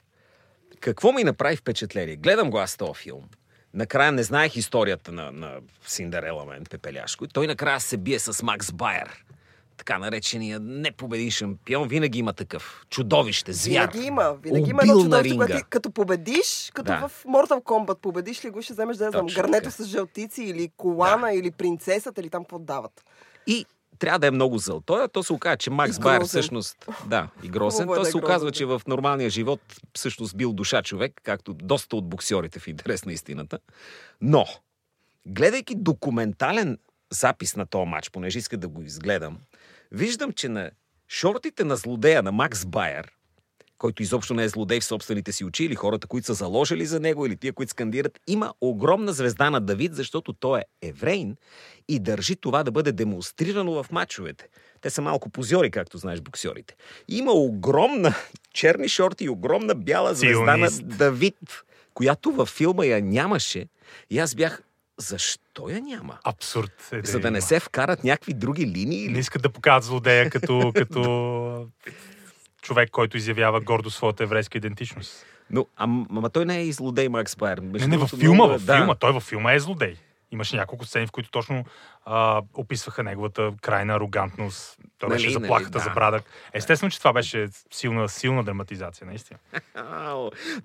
[0.79, 2.15] какво ми направи впечатление.
[2.15, 3.21] Гледам го аз този филм.
[3.77, 5.55] Накрая не знаех историята на, на
[5.87, 7.25] Синдерела Мен, Пепеляшко.
[7.25, 9.23] И той накрая се бие с Макс Байер.
[9.77, 11.87] Така наречения непобедин шампион.
[11.87, 12.85] Винаги има такъв.
[12.89, 13.91] Чудовище, звяр.
[13.91, 14.35] Винаги има.
[14.43, 17.07] Винаги има едно чудовище, което като победиш, като Да.
[17.07, 19.83] в Mortal Kombat победиш ли го, ще вземеш да я знам, гърнето така.
[19.83, 23.03] с жълтици или колана или принцесата или там какво дават.
[23.47, 23.65] И
[23.99, 24.81] трябва да е много зъл.
[24.81, 26.89] Той, то се оказа, че Макс Байер всъщност...
[27.05, 27.89] Да, и грозен.
[27.89, 29.61] Е То е се оказва, че в нормалния живот
[29.93, 33.59] всъщност бил душа човек, както доста от боксерите в интерес на истината.
[34.21, 34.45] Но,
[35.25, 36.77] гледайки документален
[37.11, 39.37] запис на този матч, понеже иска да го изгледам,
[39.91, 40.71] виждам, че на
[41.07, 43.16] шортите на злодея на Макс Байер,
[43.77, 46.99] който изобщо не е злодей в собствените си очи, или хората, които са заложили за
[46.99, 51.35] него, или тия, които скандират, има огромна звезда на Давид, защото той е еврейн
[51.87, 54.47] и държи това да бъде демонстрирано в матчовете.
[54.81, 56.75] Те са малко позори, както знаеш, боксерите.
[57.07, 58.15] Има огромна
[58.53, 60.97] черни шорти и огромна бяла звезда на Сионист.
[60.97, 61.35] Давид,
[61.93, 63.65] която във филма я нямаше.
[64.09, 64.61] И аз бях,
[64.97, 66.17] защо я няма?
[66.23, 66.71] Абсурд.
[66.91, 67.47] Е, За да не има.
[67.47, 69.07] се вкарат някакви други линии?
[69.07, 71.67] Не искат да покажат злодея като, като
[72.67, 75.25] човек, който изявява гордо своята еврейска идентичност.
[75.49, 77.57] Но, ама, ама той не е и злодей Макс Байер.
[77.57, 78.95] Не, не, във филма, във филма.
[78.95, 79.95] Той във филма е злодей.
[80.31, 81.65] Имаше няколко сцени, в които точно
[82.05, 84.77] а, описваха неговата крайна арогантност.
[84.97, 85.83] Той Нали, беше нали, заплахата да.
[85.83, 86.23] за Брадък.
[86.53, 89.39] Естествено, че това беше силна, силна драматизация, наистина.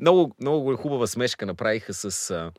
[0.01, 2.31] Много, много хубава смешка направиха с...
[2.31, 2.53] А...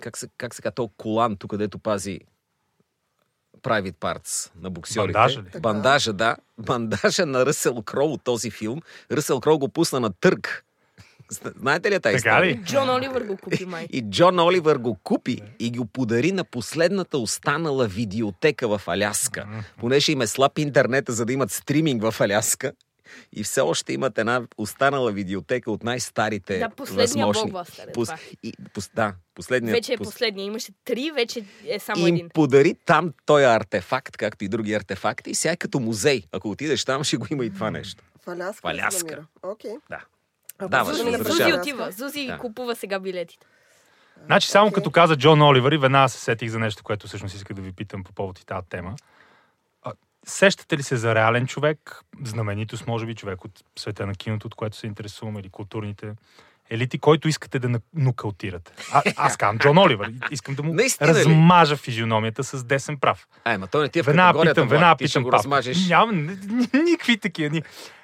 [0.00, 2.20] Как се, как се казва, то колан, тук където пази
[3.64, 5.12] private parts на боксерите.
[5.12, 5.60] Бандажа ли?
[5.60, 6.36] Бандажа, да.
[6.58, 8.80] Бандажа на Ръсел Кроу от този филм.
[9.12, 10.64] Ръсел Кроу го пусна на търг.
[11.60, 12.60] Знаете ли тази Така ли?
[12.64, 13.86] Джон Оливър го купи май.
[13.90, 19.46] И Джон Оливър го купи и го подари на последната останала видеотека в Аляска.
[19.78, 22.72] Понеже им е слаб интернета, за да имат стриминг в Аляска.
[23.32, 27.50] И все още имат една останала видеотека от най-старите Да, последния възможни.
[27.50, 28.08] блокбъстър е Пос...
[28.08, 28.18] това.
[28.42, 28.90] И, пос...
[28.94, 29.76] Да, последният.
[29.76, 30.44] Вече е пос- последния.
[30.44, 32.28] Имаше три, вече е само и им един.
[32.28, 35.30] подари там този артефакт, както и други артефакти.
[35.30, 36.22] И сега е като музей.
[36.32, 38.02] Ако отидеш там, ще го има и това нещо.
[38.18, 38.60] В Аляска.
[38.60, 38.98] В Аляска.
[38.98, 39.26] се намира.
[39.42, 39.72] Окей.
[39.90, 40.04] Да.
[40.58, 41.42] Ако Зузи разрешавам.
[41.42, 41.92] Аляска, отива.
[41.92, 42.38] Зузи Да.
[42.38, 43.46] купува сега билетите.
[44.26, 44.74] Значи, само Окей.
[44.74, 47.72] като каза Джон Оливър и веднага се сетих за нещо, което всъщност исках да ви
[47.72, 48.96] питам по повод и тази тема.
[50.26, 54.54] Сещате ли се за реален човек, знаменитост, може би, човек от света на киното, от
[54.54, 56.12] което се интересуваме, или културните
[56.70, 58.72] елити, който искате да нокаутирате?
[58.92, 60.12] А, аз казвам Джон Оливър.
[60.30, 61.14] Искам да му Наистина ли?
[61.14, 63.26] размажа физиономията с десен прав.
[63.44, 65.38] Ай, ма той не ти е в категорията, питам, ще питам го папа.
[65.38, 65.88] размажеш.
[65.88, 67.50] Няма ни- ни- никакви такива.
[67.50, 67.62] Ни...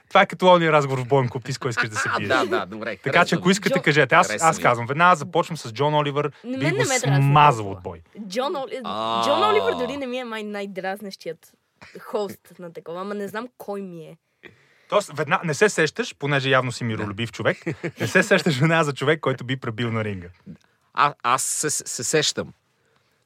[0.08, 2.16] Това е като ония разговор в Боен клуб, ти с кой искаш да се А,
[2.16, 2.28] биеш.
[2.28, 2.96] да, да, добре.
[2.96, 4.14] Така че ако искате, Джо- кажете.
[4.14, 6.84] Аз, аз казвам, веднага започвам с Джон Оливър, Не, би го
[7.16, 8.00] смазал от бой.
[8.28, 8.80] Джон, Оли...
[9.24, 11.52] Джон Оливър дори не ми е май най-дразнещият
[12.00, 14.16] хост на такова, ама не знам кой ми е.
[14.88, 17.58] Тоест, веднага не се сещаш, понеже явно си миролюбив човек,
[18.00, 20.28] не се сещаш веднага за човек, който би пребил на ринга.
[20.94, 22.52] А, аз се, се сещам.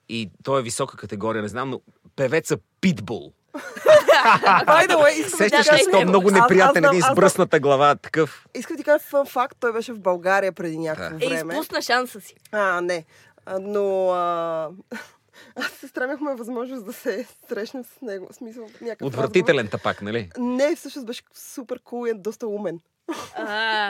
[0.09, 1.81] И той е висока категория, не знам, но
[2.17, 3.33] певеца Питбул.
[4.67, 8.47] By the way, искам да Сещаш ли то много неприятен, един с бръсната глава, такъв.
[8.55, 11.55] Искам да ти кажа фън факт, той беше в България преди някакво Е, време.
[11.55, 12.35] изпусна шанса си.
[12.53, 13.05] А, не.
[13.47, 14.69] А, но а,
[15.57, 18.27] Аз се стремяхме възможност да се срещнем с него.
[18.31, 20.19] В смисъл, някакъв Отвратителен тапак, нали?
[20.31, 20.51] разговор.
[20.51, 22.79] Не, всъщност беше супер кул и е доста умен.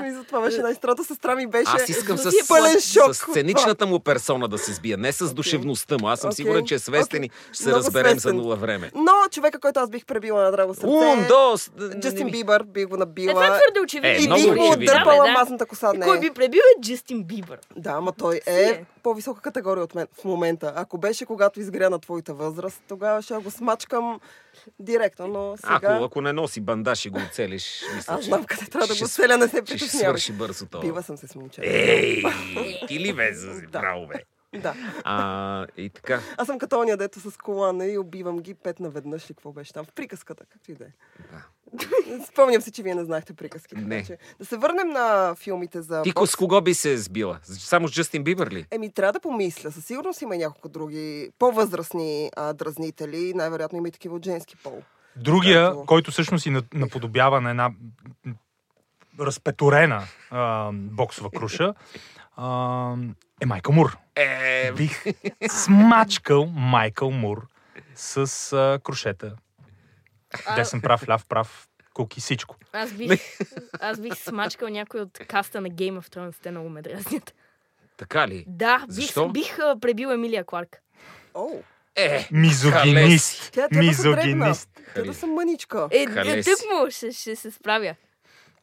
[0.07, 3.14] И затова беше най-страта сестра ми беше Аз искам с, пълен шок.
[3.14, 6.09] с сценичната му персона да се сбия, не с душевността му.
[6.09, 6.37] Аз съм Окей.
[6.37, 8.37] сигурен, че е свестен и ще се Много разберем за свестен.
[8.37, 8.90] нула време.
[8.94, 11.70] Но човека, който аз бих пребила на драго сърце, Ун, дос!
[12.00, 13.35] Джастин Бибър, бих го е, това е набила.
[13.35, 14.37] твърде очевидно.
[14.37, 15.92] Е, и бих му отдърпала Да, бе, мазната коса.
[16.02, 17.59] Кой би пребил е Джастин Бибър.
[17.76, 18.85] Да, ама той е е.
[19.05, 20.73] По-висока категория от мен в момента.
[20.77, 24.21] Ако беше когато изгря на твоята възраст, тогава ще го смачкам
[24.79, 25.75] директно, но сега...
[25.75, 29.07] Ако, ако не носи бандаж и го оцелиш, мисля, Аз знам къде трябва да го
[29.07, 30.09] с- целя, не се ще, ще притеснявай.
[30.11, 30.81] свърши бързо това.
[30.81, 31.67] Била съм се с момчета.
[31.67, 32.23] Ей,
[32.88, 33.81] ти ли бе, за Да.
[33.81, 34.14] право бе?
[34.55, 34.75] Да.
[35.05, 36.21] А, и така.
[36.37, 39.73] Аз съм като ония, дето с колана и убивам ги пет наведнъж ли какво беше
[39.73, 39.85] там.
[39.85, 40.88] В приказката, както и да е.
[41.33, 41.47] Да.
[42.27, 43.75] Спомням се, че вие не знаехте приказки.
[43.75, 43.97] Не.
[43.97, 47.38] така че Да се върнем на филмите за Ти с кого би се сбила?
[47.43, 48.67] Само с Джастин Бибър ли?
[48.71, 49.71] Еми, трябва да помисля.
[49.73, 53.33] Със сигурност има и няколко други по-възрастни а, дразнители.
[53.35, 54.83] Най-вероятно има и такива от женски пол.
[55.17, 57.71] Другия, Както- който всъщност и на- наподобява на една
[59.21, 61.75] разпеторена а, боксова круша,
[62.37, 62.97] а,
[63.40, 63.97] е Майкъл Мур.
[64.16, 65.05] Е, Бих
[65.48, 67.46] смачкал Майкъл Мур
[67.94, 68.16] с
[68.53, 69.37] а, крушета.
[70.46, 72.57] А, Десен прав, ляв прав, куки, всичко.
[72.72, 73.38] Аз бих,
[73.81, 76.35] аз бих смачкал някой от каста на Game of Thrones.
[76.42, 77.35] Те много ме дразнят.
[77.96, 78.44] така ли?
[78.48, 79.29] Да, бих, Защо?
[79.29, 80.77] бих а, пребил Емилия Кларк.
[81.35, 81.48] О,
[81.96, 83.53] Е, Мизогинист.
[83.53, 83.68] тя.
[83.72, 84.68] Мизогинист.
[84.94, 85.88] Тя да съм мъничка.
[85.90, 87.94] Е, е тък му ще, ще се справя.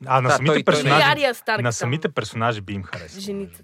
[0.05, 0.65] А на Да, самите той- той е.
[0.65, 1.61] Персонажи, Ария Старк.
[1.61, 3.21] на самите персонажи би им харесало.
[3.21, 3.63] Жените.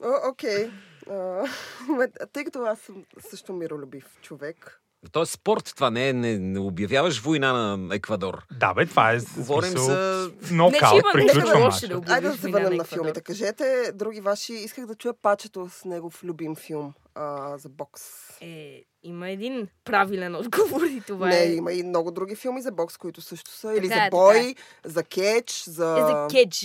[0.00, 0.70] Окей.
[1.10, 1.44] А,
[1.88, 4.80] ме- Тъй като аз съм също миролюбив човек.
[5.12, 8.42] То е спорт, това не е, не, не обявяваш война на Еквадор.
[8.52, 11.88] Да, бе, това е Говорим смисъл, за- Не, нокаут, има нещо приключва лошо мача.
[11.88, 13.20] да обявиш Айде да се върнем на филмите.
[13.20, 14.52] Кажете други ваши.
[14.52, 18.02] Исках да чуя пачето с негов любим филм а, за бокс.
[18.40, 21.54] Е, има един правилен отговор и това Не, е...
[21.54, 23.74] има и много други филми за бокс, които също са.
[23.74, 25.96] Или Така за е, бой, за кетч, за...
[25.98, 26.64] Е, за кетч.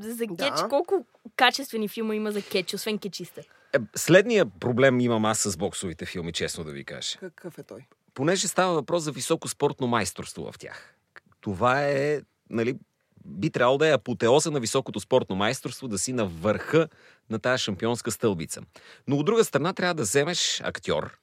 [0.00, 0.60] За кетч.
[0.60, 0.66] Да.
[0.68, 1.04] Колко
[1.36, 3.42] качествени филма има за кетч, освен кетчиста?
[3.74, 7.18] Е, следния проблем имам аз с боксовите филми, честно да ви кажа.
[7.18, 7.86] Какъв е той?
[8.14, 10.94] Понеже става въпрос за високо спортно майсторство в тях.
[11.40, 12.78] Това е, нали,
[13.24, 16.88] би трябвало да е апотеоза на високото спортно майсторство, да си на върха
[17.30, 18.60] на тази шампионска стълбица.
[19.06, 21.18] Но от друга страна трябва да вземеш актьор,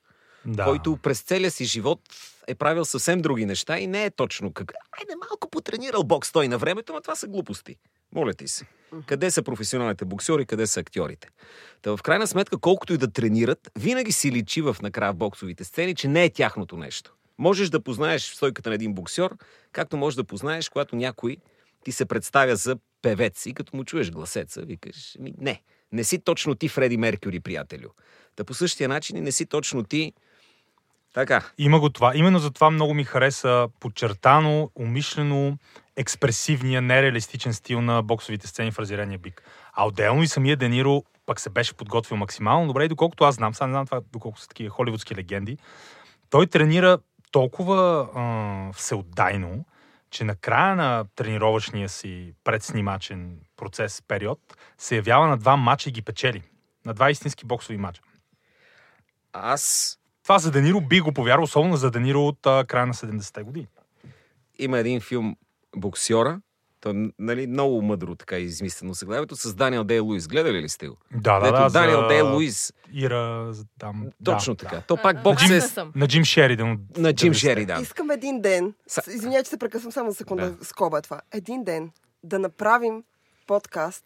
[0.46, 0.64] Да.
[0.64, 2.00] който през целия си живот
[2.48, 4.74] е правил съвсем други неща и не е точно как...
[5.00, 7.76] Айде малко потренирал бокс той на времето, но това са глупости.
[8.16, 8.66] Моля ти се.
[9.06, 11.28] Къде са професионалните боксери, къде са актьорите?
[11.82, 15.64] Та в крайна сметка, колкото и да тренират, винаги си личи в накрая в боксовите
[15.64, 17.16] сцени, че не е тяхното нещо.
[17.38, 19.32] Можеш да познаеш стойката на един боксер,
[19.72, 21.38] както можеш да познаеш, когато някой
[21.84, 26.20] ти се представя за певец и като му чуеш гласеца, викаш, ми, не, не си
[26.20, 27.90] точно ти Фреди Меркюри, приятелю.
[28.36, 30.14] Та по същия начин и не си точно ти
[31.16, 31.42] така.
[31.58, 32.12] Има го това.
[32.16, 35.58] Именно за това много ми хареса подчертано, умишлено,
[35.96, 39.44] експресивния, нереалистичен стил на боксовите сцени в Разярения бик.
[39.74, 43.54] А отделно и самия Дениро пък се беше подготвил максимално добре и доколкото аз знам,
[43.54, 45.58] сега не знам това доколко са такива холивудски легенди,
[46.30, 46.98] той тренира
[47.32, 49.66] толкова а, всеотдайно,
[50.12, 54.40] че на края на тренировъчния си предснимачен процес, период,
[54.78, 56.42] се явява на два мача и ги печели.
[56.86, 58.02] На два истински боксови мача.
[59.34, 63.44] Аз Това за Дениро би го повярвал, особено за Дениро от а, края на 70-те
[63.44, 63.68] години.
[64.60, 65.36] има един филм
[65.76, 66.42] Боксьора.
[66.82, 70.28] То, нали, много мъдро така измислено заглавието с Даниел Дей Луис.
[70.28, 70.98] Гледали ли сте го?
[71.14, 71.70] Да, да, Дето да.
[71.70, 72.74] Даниел за Дей Луис.
[72.94, 74.06] Ира, за там.
[74.24, 74.76] Точно да, така.
[74.76, 74.82] Да.
[74.82, 75.62] То пак бокс е.
[75.96, 76.80] На Джим Шеридан.
[76.98, 77.40] на Джим 90-те.
[77.40, 77.82] Шеридан.
[77.84, 78.74] Искам един ден,
[79.08, 80.66] извинявай, че се прекъсвам само за секунда, Да.
[80.66, 81.22] скоба е това.
[81.32, 81.92] Един ден
[82.24, 83.04] да направим
[83.48, 84.04] подкаст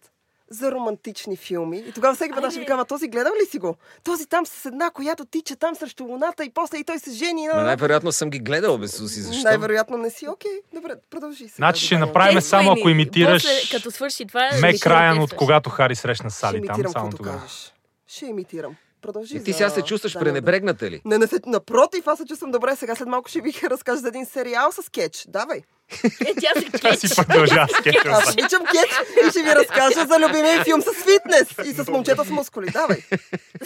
[0.51, 1.77] за романтични филми.
[1.87, 3.75] И тогава всеки веднъж ще ви казва, този гледал ли си го?
[4.03, 7.47] Този там с една, която тича там срещу луната и после и той се жени.
[7.47, 9.21] Ма най-вероятно съм ги гледал, бе, Суси.
[9.21, 9.43] Защо?
[9.43, 10.27] Най-вероятно не си.
[10.27, 11.55] Окей, добре, продължи сега.
[11.55, 14.49] Значи ще направим Действа само ако имитираш После, като свърши това...
[14.61, 17.37] Мек Райан от когато Хари срещна Сали там, само тогава.
[17.39, 17.73] кажеш.
[18.07, 18.75] Ще имитирам.
[19.01, 20.19] Продължи И ти за сега се чувстваш Дей.
[20.21, 21.01] пренебрегната ли?
[21.05, 22.75] Не, не се, напротив, аз се чувствам добре.
[22.75, 25.25] Сега след малко ще ви разкажа за един сериал с кетч.
[25.27, 25.61] Давай.
[26.03, 27.67] Е, тя се Тя си продължава.
[28.05, 28.91] Аз обичам кетч
[29.25, 32.69] и ще ви разкажа за любимия ми филм с фитнес и с момчета с мускули.
[32.73, 32.97] Давай.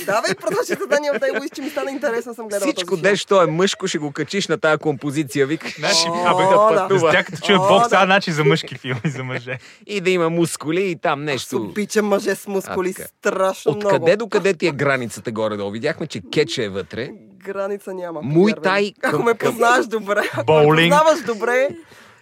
[0.06, 3.46] Давай, продължи за Даниел Дей Луис, че ми стана интересно, съм гледала Всичко дещо е
[3.46, 5.76] мъжко, ще го качиш на тази композиция, вик.
[5.80, 6.88] Значи, абе, да.
[7.00, 7.12] да.
[7.12, 9.58] Тя като чуе бокс, това значи за мъжки филми, за мъже.
[9.88, 11.58] И да има мускули и там Аз нещо.
[11.58, 13.96] обичам мъже с мускули А, страшно много.
[13.96, 15.72] Откъде до къде ти е границата горе-долу?
[15.72, 17.10] Видяхме, че кетча е вътре.
[17.46, 18.20] Граница няма.
[18.24, 21.70] Муй тай Ако ме познаваш добре, ако ме познаваш добре,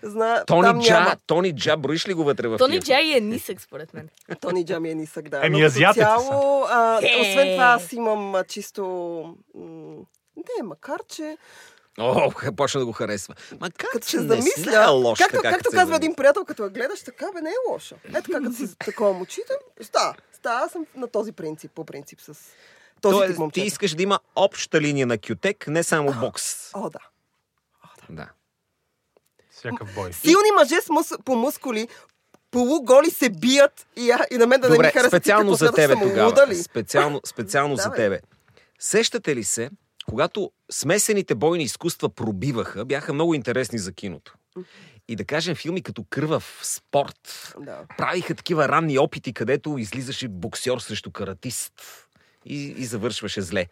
[0.03, 1.15] Зна, Тони Джа, няма.
[1.17, 2.81] Тони Джа, броиш ли го вътре в Тони филми?
[2.81, 4.09] Джай е нисък, според мен.
[4.41, 5.45] Тони Джа ми е нисък, да.
[5.45, 7.21] Еми, азиатите цяло, а, Е.
[7.21, 8.83] освен това, аз имам а, чисто...
[9.55, 9.95] м,
[10.37, 11.37] Не, макар че...
[11.99, 13.35] О, почна да го харесва.
[13.59, 16.45] Макар, Като че се не замисля, се е лош, както, така, както казва един приятел,
[16.45, 17.95] като я гледаш, така бе, не е лошо.
[18.05, 20.15] Ето така, като си такова очите, става.
[20.33, 22.37] Става, аз съм на този принцип, по принцип, с този
[23.01, 23.67] Тоест, тип ти момчета.
[23.67, 26.73] искаш да има обща линия на кютек, не само бокс.
[26.73, 26.99] О, да.
[28.09, 28.27] Да.
[29.61, 30.13] Всякакъв бой.
[30.13, 31.11] Силни мъже с мус...
[31.25, 31.87] по мускули,
[32.51, 35.09] полуголи се бият и, а, и на мен да не ми Добре, харесва.
[35.09, 36.55] специално за тебе тогава.
[36.55, 38.19] Специално, специално за тебе.
[38.79, 39.69] Сещате ли се,
[40.05, 44.33] когато смесените бойни изкуства пробиваха, бяха много интересни за киното.
[45.07, 47.79] И да кажем, филми като Кръвав спорт Да.
[47.97, 51.73] правиха такива ранни опити, където излизаше боксер срещу каратист
[52.45, 53.65] и, и завършваше зле.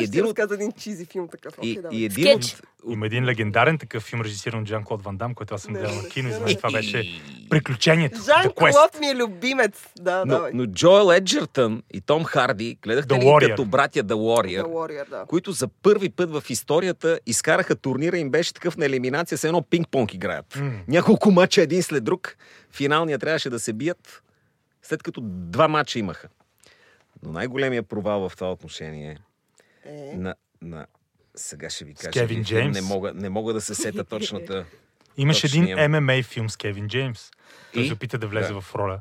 [0.00, 1.54] И един от, един чизи филм такъв.
[1.62, 5.34] и, и един от, Има един легендарен такъв филм, режисиран от Жан Клод Ван Дам,
[5.34, 8.20] който аз съм гледал на кино и за мен това беше приключението.
[8.24, 8.72] Жан The Quest.
[8.72, 9.82] Клод ми е любимец.
[10.00, 10.50] Да, Но, давай.
[10.54, 13.50] но Джоел Еджертън и Том Харди, гледахте The ли Warrior.
[13.50, 15.24] като братя The Warrior, The Warrior, да.
[15.28, 19.62] които за първи път в историята изкараха турнира, им беше такъв на елиминация, с едно
[19.62, 20.56] пинг-понг играят.
[20.56, 20.72] М.
[20.88, 22.36] Няколко мача един след друг.
[22.72, 24.22] Финалния трябваше да се бият,
[24.82, 26.28] след като два мача имаха.
[27.22, 29.16] Но най-големия провал в това отношение Е.
[30.14, 30.86] на, на
[31.34, 32.10] сега ще ви кажа.
[32.10, 32.74] Кевин един филм, Джеймс.
[32.74, 34.64] Не мога, не мога да се сета точната.
[35.16, 35.90] Имаше един.
[35.90, 37.30] ММА филм с Кевин Джеймс.
[37.72, 37.86] Той И?
[37.86, 38.60] се опита да влезе Да.
[38.60, 39.00] в роля.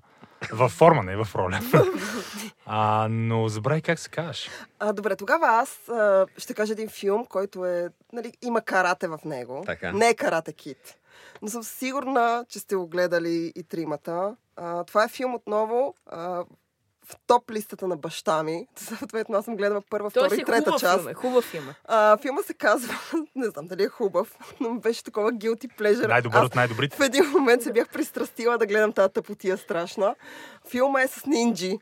[0.52, 1.60] В форма, не в роля.
[2.66, 4.50] а, но забравяй как се казваш.
[4.80, 9.20] А, добре, тогава аз а, ще кажа един филм, който е, нали, има карате в
[9.26, 9.64] него.
[9.66, 9.92] Така.
[9.92, 10.98] Не е карате кит.
[11.42, 14.36] Но съм сигурна, че сте го гледали и тримата.
[14.56, 16.44] А, това е филм отново а,
[17.06, 18.68] в топ листата на баща ми.
[18.76, 20.98] Съответно, аз съм гледала първа, Той втора си и трета хубав част.
[20.98, 21.70] филм, е, хубав филм.
[21.70, 21.74] е.
[21.86, 22.96] А, филма се казва,
[23.36, 26.08] не знам дали е хубав, но беше такова guilty pleasure.
[26.08, 26.98] Най-добър Аз от най-добрите.
[26.98, 30.16] в един момент се бях пристрастила да гледам тази тъпотия страшна.
[30.70, 31.80] Филма е с нинджи.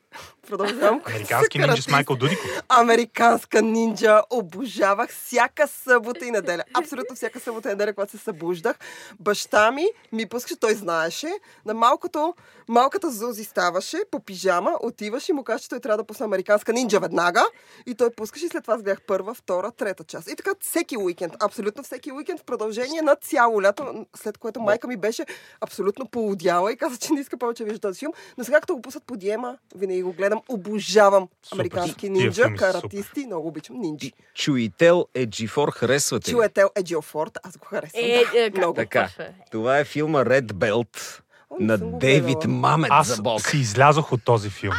[0.47, 1.01] Продължавам.
[1.05, 1.87] Американски нинджа с.
[1.87, 2.63] Майкъл Дудиков.
[2.69, 4.21] Американска нинджа.
[4.29, 6.63] Обожавах всяка събота и неделя.
[6.73, 8.77] Абсолютно всяка събота и неделя, когато се събуждах.
[9.19, 11.31] Баща ми ми пускаше, той знаеше,
[11.65, 12.33] на малкото,
[12.67, 14.77] малката Зузи ставаше по пижама,
[15.11, 17.43] отиваше и му казваше, че той трябва да пусне американска нинджа веднага.
[17.85, 20.31] И той пускаше и след това гледах първа, втора, трета част.
[20.31, 24.87] И така всеки уикенд, абсолютно всеки уикенд в продължение на цяло лято, след което майка
[24.87, 25.25] ми беше
[25.61, 28.13] абсолютно полудяла и каза, че не иска повече да вижда този филм.
[28.37, 30.41] Но сега като го пуснат по диема, винаги го гледам.
[30.49, 31.59] Обожавам Супер.
[31.59, 34.13] американски Тия нинджа, каратисти, много обичам нинджи.
[34.33, 36.31] Чуител Еджифор харесвате?
[36.31, 38.03] Чуетел е Джилфорд, аз го харесвам.
[38.03, 38.73] Е, да, е, много.
[38.73, 39.09] Така.
[39.19, 39.33] е?
[39.51, 41.21] Това е филма Red Belt
[41.59, 42.37] на Дейвид.
[42.47, 43.47] Мамет Аз за Бог.
[43.47, 44.73] си излязох от този филм.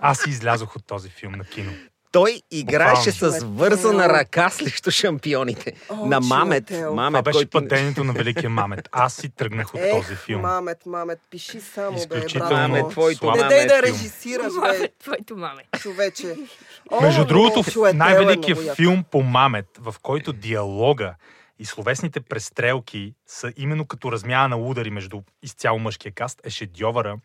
[0.00, 1.72] Аз си излязох от този филм на кино.
[2.12, 3.34] Той играеше Буквално.
[3.40, 5.72] с вързана ръка срещу шампионите.
[5.88, 6.68] О, на Мамет.
[6.68, 6.90] Чуетел.
[6.90, 7.50] Това Мамет, беше който...
[7.50, 8.88] падението на Великия Мамет.
[8.92, 10.40] Аз си тръгнах от този Ех, филм.
[10.42, 12.68] мамет, мамет, пиши само, бе, Изключително браво.
[12.68, 13.30] Мамет, твоето.
[13.30, 13.94] Не дай е да филм.
[13.94, 15.62] режисираш, бе, Маме, твоето маме.
[15.80, 16.36] човече.
[16.90, 21.14] О, Между другото, е най-великият филм по Мамет, в който диалога
[21.58, 27.16] и словесните престрелки са именно като размяна на удари между изцяло мъжкия каст, е шедьовъра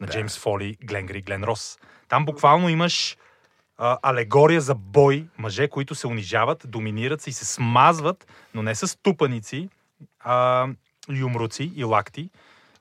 [0.00, 0.12] на Да.
[0.12, 1.78] Джеймс Фоли, Глен Гри, Глен Рос.
[2.08, 3.16] Там буквално имаш
[3.78, 8.74] а, алегория за бой, мъже, които се унижават, доминират се и се смазват, но не
[8.74, 9.68] с тупаници,
[10.20, 10.68] а,
[11.10, 12.30] юмруци и лакти,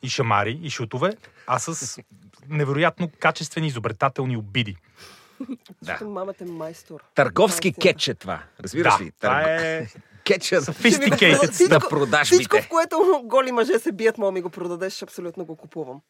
[0.02, 1.14] и шамари, и шутове,
[1.48, 1.98] а с
[2.48, 4.76] невероятно качествени изобретателни обиди.
[5.82, 6.00] Да.
[6.04, 7.04] Мамет е майстор.
[7.16, 7.82] Търговски Наистина.
[7.84, 8.40] кетч е това.
[8.60, 9.12] Разбираш да, ли?
[9.12, 9.88] това Търго- е
[10.24, 12.36] Кетчът sophisticated Всичко- на продажбите.
[12.36, 16.02] Всичко, в което голи мъже се бият, мога ми го продадеш, абсолютно го купувам.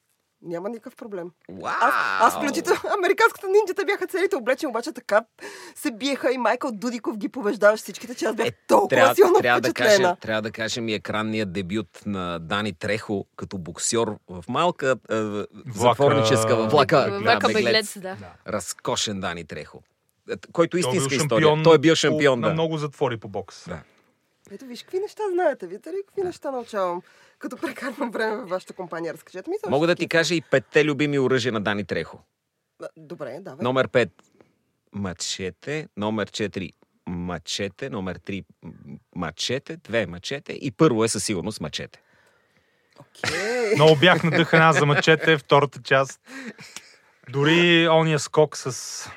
[0.46, 1.32] Няма никакъв проблем.
[1.50, 1.74] Вау!
[1.82, 5.22] Аз, аз включително американската нинджата бяха целите облечени, обаче така
[5.76, 9.62] се биеха и Майкъл Дудиков ги побеждаваше всичките, че аз бях толкова трябва, силно трябва,
[9.62, 14.96] да кажем, трябва да кажем и екранният дебют на Дани Трехо като боксер в малка
[15.12, 15.16] е,
[15.76, 17.20] затворническа във влака.
[17.22, 18.18] Влака да, беглец, да.
[18.48, 19.82] Разкошен Дани Трехо.
[20.32, 21.64] Е, Който е е истинска шампион история.
[21.64, 22.54] Той е бил по- шампион, на да.
[22.54, 23.70] много затвори по бокс.
[23.70, 23.80] Да.
[24.52, 25.68] Ето виж, какви неща знаете.
[25.68, 27.02] Видите ли, какви неща научавам,
[27.39, 29.13] като прекарвам време във вашата компания.
[29.13, 32.19] Разкажете ми за Мога да ти кажа и петте любими оръжия на Дани Трехо.
[32.98, 33.63] Добре, давай.
[33.63, 34.10] Номер 5
[34.93, 36.71] мачете, номер 4
[37.08, 38.45] мачете, номер 3
[39.15, 42.02] мачете, 2 мачете и първо е със сигурност мачете.
[43.00, 43.76] Окей.
[43.76, 46.21] Много бях надъхан аз за мъчете, втората част.
[47.30, 49.10] Дори ония скок с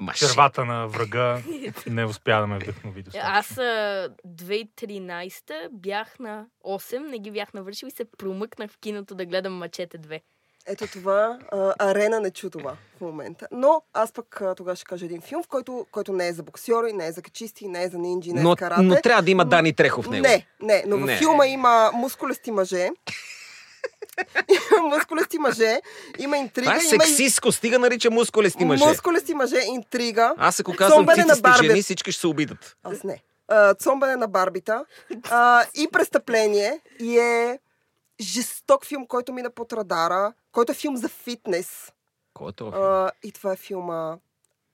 [0.00, 0.26] Маше.
[0.26, 1.38] червата на врага
[1.86, 3.32] не успя да ме вдъхнови достатъчно.
[3.32, 5.40] Аз а, 2013
[5.72, 9.98] бях на 8, не ги бях навършил и се промъкнах в киното да гледам Мачете
[9.98, 10.20] 2.
[10.66, 11.38] Ето това.
[11.52, 13.46] А, арена не чу това в момента.
[13.52, 16.92] Но аз пък тогава ще кажа един филм, в който, който не е за боксьори,
[16.92, 18.82] не е за качисти, не е за нинджи, не е Но, за карате.
[18.82, 20.22] но трябва да има Дани Трехов в него.
[20.22, 21.16] Не, не, но в Не.
[21.16, 22.88] филма има мускулести мъже.
[24.48, 25.80] Има мускулести мъже,
[26.18, 28.84] има интрига, Това е има сексистко, стига нарича мускулести мъже.
[28.84, 30.34] мускулести мъже, интрига.
[30.38, 32.76] Аз ако казвам цицисти жени, всички ще се обидат.
[32.82, 33.22] Аз не.
[33.48, 34.84] А, цомбане на барбита.
[35.30, 36.80] А, и престъпление.
[37.00, 37.58] И е
[38.20, 41.92] жесток филм, който мина под радара, който е филм за фитнес.
[42.34, 42.72] Кой е това?
[42.72, 42.84] филм?
[42.84, 44.16] А, и това е филма.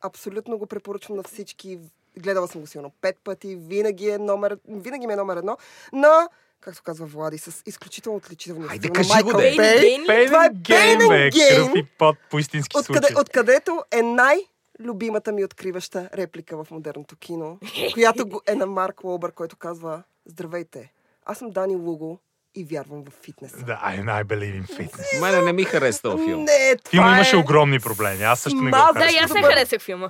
[0.01, 1.79] Абсолютно го препоръчвам на всички.
[2.17, 3.57] Гледала съм го сигурно пет пъти.
[3.57, 5.57] Винаги е номер, винаги ми е номер едно.
[5.93, 6.29] На,
[6.65, 9.57] както казва Влади, с изключително отличителния Хайде, филм кажи го, Майкъл де.
[9.57, 9.57] Бей.
[9.57, 10.27] Пейн Гейн?
[10.27, 11.57] Това е Гейм, Pain бе, and Gain.
[11.57, 13.21] кръв и пот по истински Откъде, случай.
[13.21, 17.59] откъдето е най-любимата ми откриваща реплика в модерното кино,
[17.95, 20.93] която го е на Марк Лобър, който казва Здравейте,
[21.27, 22.19] аз съм Дани Луго
[22.55, 23.57] и вярвам в фитнеса.
[23.57, 25.21] Да, I, I believe in fitness.
[25.21, 26.41] Мене не ми хареса този филм.
[26.41, 27.09] Не, това Филм е...
[27.09, 28.23] имаше огромни проблеми.
[28.25, 28.77] Аз също не го.
[28.77, 29.15] Да, харесвам.
[29.15, 30.09] и аз не харесах филма.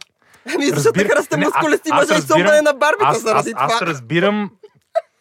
[0.55, 3.73] Ами, защото Не, аз- мускулести аз мъже и сомбане на барбита аз, аз, заради аз
[3.73, 3.87] това.
[3.87, 4.51] разбирам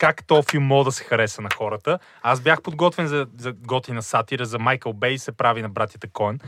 [0.04, 2.00] как то филм мога да се хареса на хората.
[2.22, 6.40] Аз бях подготвен за, за готина сатира за Майкъл Бей се прави на братята Коен.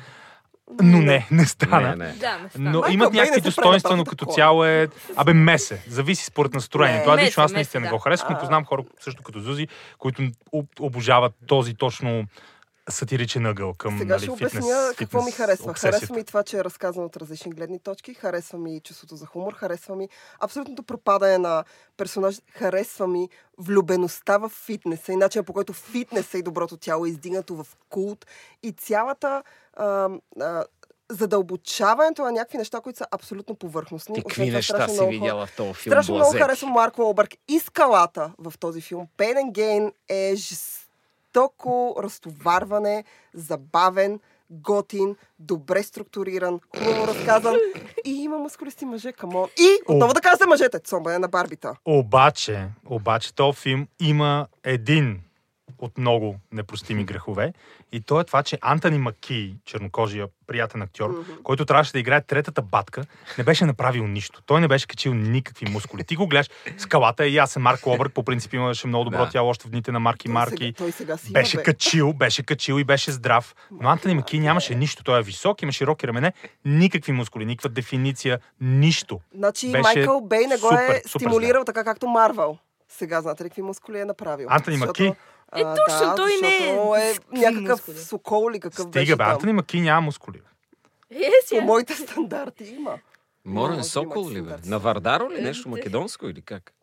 [0.81, 1.95] Но не, не стана.
[1.95, 2.13] Не, не.
[2.13, 2.69] Да, не стана.
[2.71, 4.87] Но Майкъл имат Бей някакви не достоинства, но като цяло е...
[5.15, 5.83] Абе, месе.
[5.87, 7.09] Зависи според настроението.
[7.09, 7.15] Не.
[7.15, 8.33] Аз лично аз наистина не месе, го харесвам.
[8.33, 8.39] да.
[8.39, 12.23] Познавам хора също като Зузи, които об- обожават този точно
[12.89, 15.71] сатиричен ъгъл към Сега нали, ще фитнес, обясня какво ми фитнес харесва.
[15.71, 15.97] обсесията.
[15.97, 18.13] Харесва ми това, че е разказано от различни гледни точки.
[18.13, 19.53] Харесва ми чувството за хумор.
[19.53, 20.09] Харесва ми
[20.39, 21.63] абсолютното пропадане на
[21.97, 22.41] персонаж.
[22.51, 27.55] Харесва ми влюбеността в фитнеса и начинът по който фитнеса и доброто тяло е издигнато
[27.55, 28.25] в култ.
[28.63, 30.09] И цялата а,
[30.41, 30.63] а,
[31.09, 34.23] задълбочаването на някакви неща, които са абсолютно повърхностни.
[34.23, 36.41] Какви неща си много видяла в този филм, Страшно много Блазет?
[36.47, 37.33] харесвам Марк Уолбърг.
[37.47, 39.07] И скалата в този филм.
[39.17, 40.35] Pain and Gain е
[41.35, 44.19] жестоко разтоварване, забавен,
[44.49, 47.55] готин, добре структуриран, хубаво разказан
[48.05, 49.49] и има мускулисти мъже, камон.
[49.59, 51.75] И отново да кажа за мъжете, цомбане на барбита.
[51.85, 55.21] Обаче, обаче, този филм има един
[55.79, 57.53] от много непростими грехове.
[57.91, 62.61] И то е това, че Антони Маки, чернокожия приятен актьор, който трябваше да играе третата
[62.61, 63.05] батка,
[63.37, 64.41] не беше направил нищо.
[64.45, 66.03] Той не беше качил никакви мускули.
[66.03, 67.61] Ти го гледаш, скалата е ясен.
[67.61, 69.29] Марк Лобърг по принцип имаше много добро Да.
[69.29, 70.73] тяло още в дните на Марки Марки.
[70.73, 71.63] той сега си Беше бе.
[71.63, 73.55] качил, беше качил и беше здрав.
[73.71, 75.03] Но Антони Маки нямаше нищо.
[75.03, 76.33] Той е висок, има широки рамене,
[76.65, 79.19] никакви мускули, никаква дефиниция, нищо.
[79.35, 82.57] Значи беше Майкъл Бей не го е супер стимулирал така, както Марвел.
[82.89, 84.47] Сега знаете ли какви мускули е направил?
[84.49, 85.19] Антони Защото- Маки?
[85.49, 86.69] А, Е, точно, да, той не е
[87.01, 87.97] е някакъв мускули.
[87.97, 89.31] сокол или какъв беше Стига, бе, там.
[89.31, 90.37] Антони Маки няма мускули.
[90.37, 90.45] бе.
[91.17, 92.97] Е, По моите стандарти има.
[93.45, 94.55] Морен Сокол ли бе?
[94.65, 95.69] На Вардаро ли Е, нещо?
[95.69, 96.73] Македонско или как?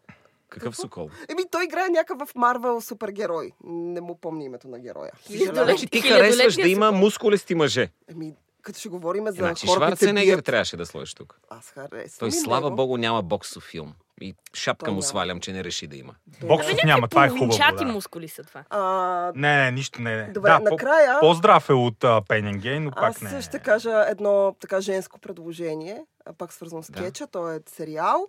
[0.49, 0.77] Какъв?
[0.77, 1.11] Сокол?
[1.29, 3.53] Еми, той играе някакъв Марвел супергерой.
[3.65, 5.11] Не му помня името на героя.
[5.53, 7.91] Значи ти харесваш да има мускулести мъже.
[8.09, 8.33] Еми,
[8.63, 11.41] като ще говорим за Значи хора, Шварценегер бият, трябваше да сложиш тук.
[11.51, 12.77] аз харесвам Той, слава него.
[12.77, 13.95] богу, няма боксов филм.
[14.21, 15.03] И шапка Той му няма.
[15.03, 16.15] свалям, че не реши да има.
[16.43, 16.87] Боксов няма.
[16.87, 17.47] няма, това е хубаво.
[17.49, 17.93] Половинчати Да.
[17.93, 18.65] мускули са това.
[18.71, 20.17] А, Не, не, нищо не.
[20.17, 20.25] не.
[20.25, 22.21] Добре, да, накрая- По, по-здрав е от uh,
[22.57, 23.43] Gain, но аз пак не.
[23.43, 26.05] ще кажа едно така женско предложение,
[26.39, 26.99] пак свързано с Да.
[26.99, 27.27] кетча.
[27.27, 28.29] Той е сериал,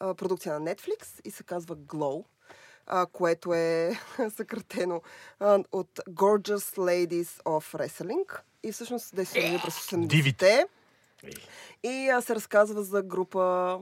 [0.00, 2.24] а, продукция на Netflix и се казва Glow,
[2.86, 3.90] а, което е
[4.30, 5.02] съкратено
[5.40, 8.40] а, от Gorgeous Ladies of Wrestling.
[8.62, 10.66] И всъщност действие през 80-те.
[11.82, 13.78] И а, се разказва за група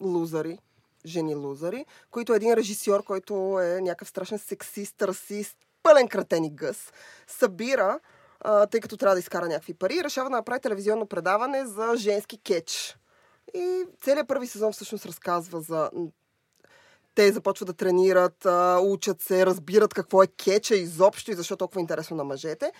[0.00, 0.58] лузари,
[1.06, 6.54] жени лузари, които е един режисьор, който е някакъв страшен сексист, расист, пълен кратен и
[6.54, 6.92] гъс,
[7.26, 8.00] събира,
[8.40, 11.92] а, тъй като трябва да изкара някакви пари, и решава да направи телевизионно предаване за
[11.96, 12.98] женски кетч.
[13.54, 15.90] И целият първи сезон всъщност разказва за
[17.14, 18.46] те започват да тренират,
[18.80, 22.72] учат се, разбират какво е кетча изобщо и защо толкова интересно на мъжете.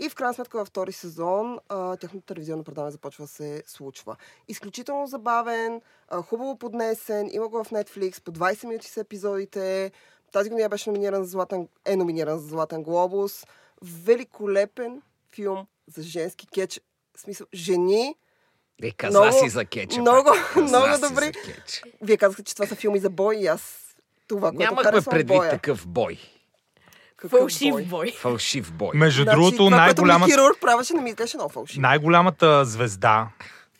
[0.00, 4.16] И в крайна сметка във втори сезон а, тяхното телевизионно предаване започва да се случва.
[4.48, 9.92] Изключително забавен, а, хубаво поднесен, има го в Netflix, по 20 минути са епизодите.
[10.32, 13.44] Тази година беше номиниран за Златен, е номиниран за Златен глобус.
[13.84, 16.80] Великолепен филм за женски кетч.
[17.16, 18.14] В смисъл, жени.
[18.82, 20.00] Е, каза Много- си за кетча.
[20.00, 20.30] много-.
[20.54, 21.32] Каза много добри.
[22.00, 23.94] Вие казахте, че това са филми за бой и аз
[24.28, 25.50] това, което Нямахме предвид боя.
[25.50, 26.18] такъв бой.
[27.20, 27.84] Какъв Фалшив бой?
[27.84, 28.12] бой.
[28.18, 28.90] Фалшив бой.
[28.94, 31.78] Между Значи, другото, това, най-голямата, което хирург правеше, не ми изглеждаше много фалшив.
[31.78, 33.28] най-голямата звезда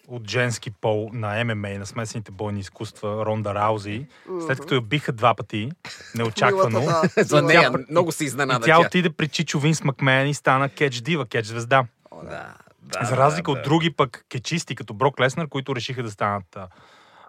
[0.09, 4.07] от женски пол на ММА, на смесените бойни изкуства, Ронда Раузи,
[4.47, 5.71] след като я биха два пъти,
[6.15, 7.25] неочаквано, Милата, да.
[7.25, 8.87] За нея много се и изненада тя тя.
[8.87, 11.85] отиде при Чичо Винс Макмен и стана кетч дива, кетч звезда.
[12.23, 16.11] Да, да, За разлика да, от други пък кечисти, като Брок Леснер, които решиха да
[16.11, 16.59] станат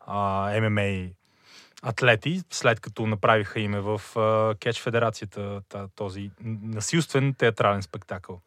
[0.08, 1.08] а, ММА
[1.82, 4.02] атлети, след като направиха име в
[4.60, 6.32] Кетч Федерацията та- този
[6.64, 8.42] насилствен театрален спектакъл.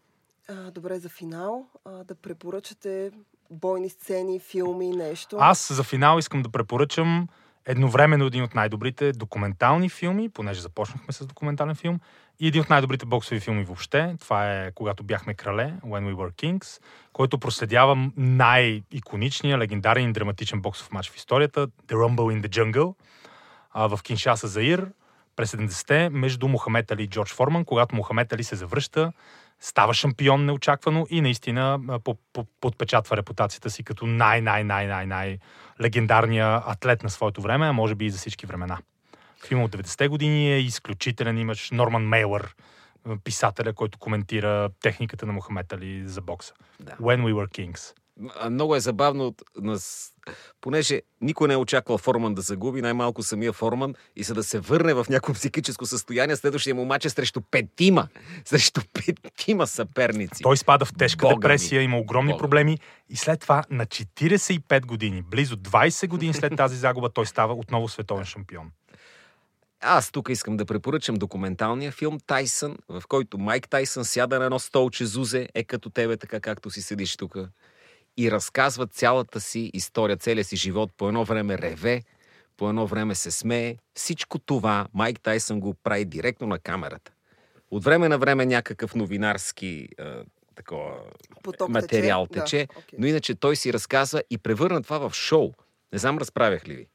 [0.49, 3.11] А, добре, за финал а, да препоръчате
[3.51, 5.37] бойни сцени, филми, нещо.
[5.41, 7.29] Аз за финал искам да препоръчам
[7.67, 12.01] едновременно един от най-добрите документални филми, понеже започнахме с документален филм,
[12.41, 14.17] и един от най-добрите боксови филми въобще.
[14.21, 16.83] Това е Когато бяхме крале, When We Were Kings,
[17.13, 22.95] който проследява най-иконичния, легендарен и драматичен боксов матч в историята, The Rumble in the Jungle,
[23.75, 24.89] а, в Киншаса, Заир,
[25.37, 29.13] през 70-те, между Мохамед Али и Джордж Форман, когато Мохамед Али се завръща,
[29.61, 31.81] става шампион неочаквано и наистина
[32.61, 35.39] подпечатва репутацията си като най-най-най-най-най
[35.81, 38.79] легендарния атлет на своето време, а може би и за всички времена.
[39.47, 41.39] Филм от 90-те години е изключителен.
[41.39, 42.55] Имаш Норман Мейлър,
[43.25, 46.53] писателя, който коментира техниката на Мохамед Али за бокса.
[46.81, 46.93] Да.
[46.93, 47.93] When We Were Kings.
[48.51, 49.79] Много е забавно, на
[50.61, 54.59] понеже никой не е очаквал Форман да загуби, най-малко самия Форман и за да се
[54.59, 58.09] върне в някакво психическо състояние, следващия му матч е срещу петима,
[58.45, 60.43] срещу петима съперници.
[60.43, 62.41] Той спада в тежка Бога депресия, има огромни Бога.
[62.41, 67.55] проблеми и след това на 45 години, близо 20 години след тази загуба, той става
[67.55, 68.71] отново световен шампион.
[69.87, 74.59] Аз тук искам да препоръчам документалния филм Тайсън, в който Майк Тайсън сяда на едно
[74.59, 77.37] столче Зузе, е като тебе, така както си седиш тук,
[78.17, 80.91] и разказва цялата си история, целия си живот.
[80.97, 82.03] По едно време реве,
[82.57, 83.77] по едно време се смее.
[83.95, 87.13] Всичко това Майк Тайсън го прави директно на камерата.
[87.71, 90.97] От време на време някакъв новинарски а, такова
[91.43, 92.41] Поток материал тече.
[92.41, 92.99] тече, Да, окей.
[92.99, 95.53] но иначе той си разказва и превърна това в шоу.
[95.93, 96.89] Не знам, разправях ли ви.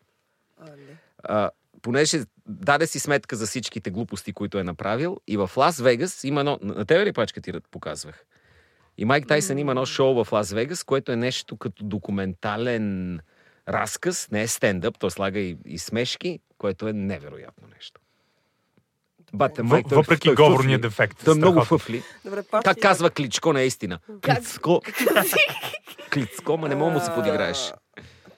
[1.24, 1.50] А,
[1.82, 5.18] понеже даде си сметка за всичките глупости, които е направил.
[5.28, 6.60] И в Лас Вегас има едно...
[6.62, 8.26] На тебе ли пачка ти показвах?
[9.00, 13.20] И Майк Тайсън има едно шоу в Лас Вегас, което е нещо като документален
[13.68, 18.02] разказ, не е стендъп, то слага и, и смешки, което е невероятно нещо.
[19.34, 20.89] Бате, В, Майк, той- въпреки той говорния фъфли.
[20.89, 21.18] дефект.
[21.26, 22.04] Той е много фъфли.
[22.26, 24.00] Добре, пак казва Кличко наистина?
[24.26, 24.82] Клицко.
[26.14, 27.74] Клицко, ма не мога му се подиграеш.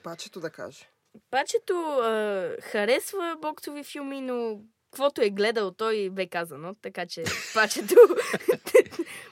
[0.02, 0.88] Пачето да каже.
[1.30, 4.58] Пачето а, харесва боксови филми, но
[4.90, 7.94] каквото е гледал, той бе казано, така че пачето...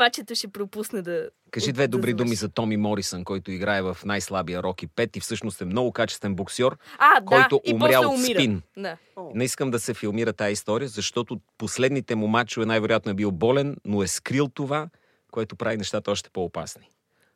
[0.00, 1.28] пачето ще пропусне да...
[1.50, 2.40] Кажи две да добри думи завърши.
[2.40, 6.76] за Томи Морисън, който играе в най-слабия Роки 5 и всъщност е много качествен боксьор,
[6.98, 8.40] А, да, който и умря от умира.
[8.40, 8.62] спин.
[8.76, 8.96] Да.
[9.34, 13.76] Не искам да се филмира тази история, защото последните му мачове най-вероятно е бил болен,
[13.84, 14.88] но е скрил това,
[15.30, 16.88] което прави нещата още по-опасни.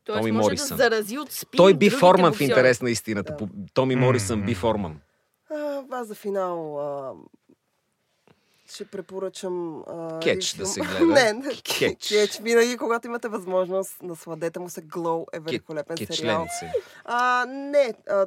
[0.05, 0.77] Тоест Томи може Морисън.
[0.77, 3.37] да зарази от спин Той би форман в интерес на истината.
[3.41, 3.49] Да.
[3.75, 5.01] Томи Морисън би форман.
[5.51, 7.13] А, аз за финал а,
[8.75, 9.85] ще препоръчам...
[9.89, 11.07] А, Кетч да се гледа.
[11.07, 12.09] не, не, Кетч.
[12.09, 12.39] кетч.
[12.39, 14.83] Винаги, когато имате възможност, насладете му се.
[14.83, 16.47] Glow е великолепен Кетчлени сериал.
[16.61, 16.73] се.
[17.05, 18.27] А, не, а,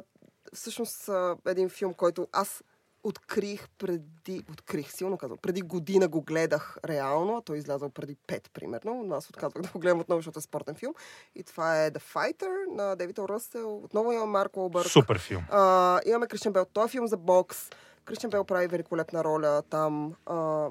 [0.54, 2.62] всъщност а, един филм, който аз
[3.04, 8.16] открих преди, открих, силно казвам, преди година го гледах реално, а той е излязъл преди
[8.26, 10.94] пет, примерно, но аз отказвах да го гледам отново, защото е спортен филм.
[11.34, 13.28] И това е The Fighter на Дейвид О.
[13.28, 13.76] Ръсел.
[13.76, 14.88] Отново има Марк Уолбърг.
[14.88, 15.42] Супер филм.
[15.50, 16.64] А, имаме Кристиан Бел.
[16.64, 17.70] Той е филм за бокс.
[18.08, 20.14] Кристиан Бел прави великолепна роля там.
[20.26, 20.68] А,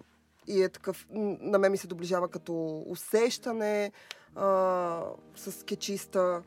[0.47, 3.91] и е такъв, на мен ми се доближава като усещане
[4.35, 5.01] а,
[5.35, 6.41] с кечиста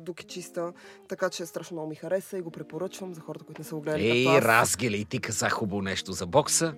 [0.00, 0.72] до кечиста.
[1.08, 3.80] Така че страшно много ми хареса и го препоръчвам за хората, които не са го
[3.80, 4.08] гледали.
[4.08, 6.74] Ей, разгеле, и ти каза хубаво нещо за бокса.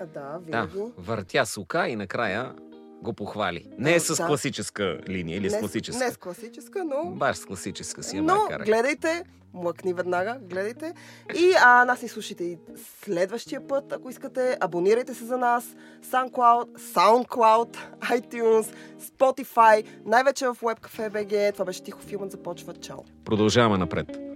[0.00, 0.92] А, да, Да, винаги.
[0.98, 2.54] въртя сука и накрая
[3.02, 3.66] го похвали.
[3.78, 4.26] Не е с да.
[4.26, 6.04] класическа линия или с не, класическа.
[6.04, 7.10] не с класическа, но...
[7.10, 8.64] Баш с класическа си я Но макара.
[8.64, 9.24] гледайте,
[9.54, 10.94] млъкни веднага, гледайте.
[11.34, 12.58] И а, нас ни слушайте и
[13.04, 14.56] следващия път, ако искате.
[14.60, 15.64] Абонирайте се за нас.
[16.10, 21.52] SoundCloud, SoundCloud, iTunes, Spotify, най-вече в WebCafe BG.
[21.52, 22.74] Това беше Тихо филмът започва.
[22.74, 22.98] Чао!
[23.24, 24.29] Продължаваме напред.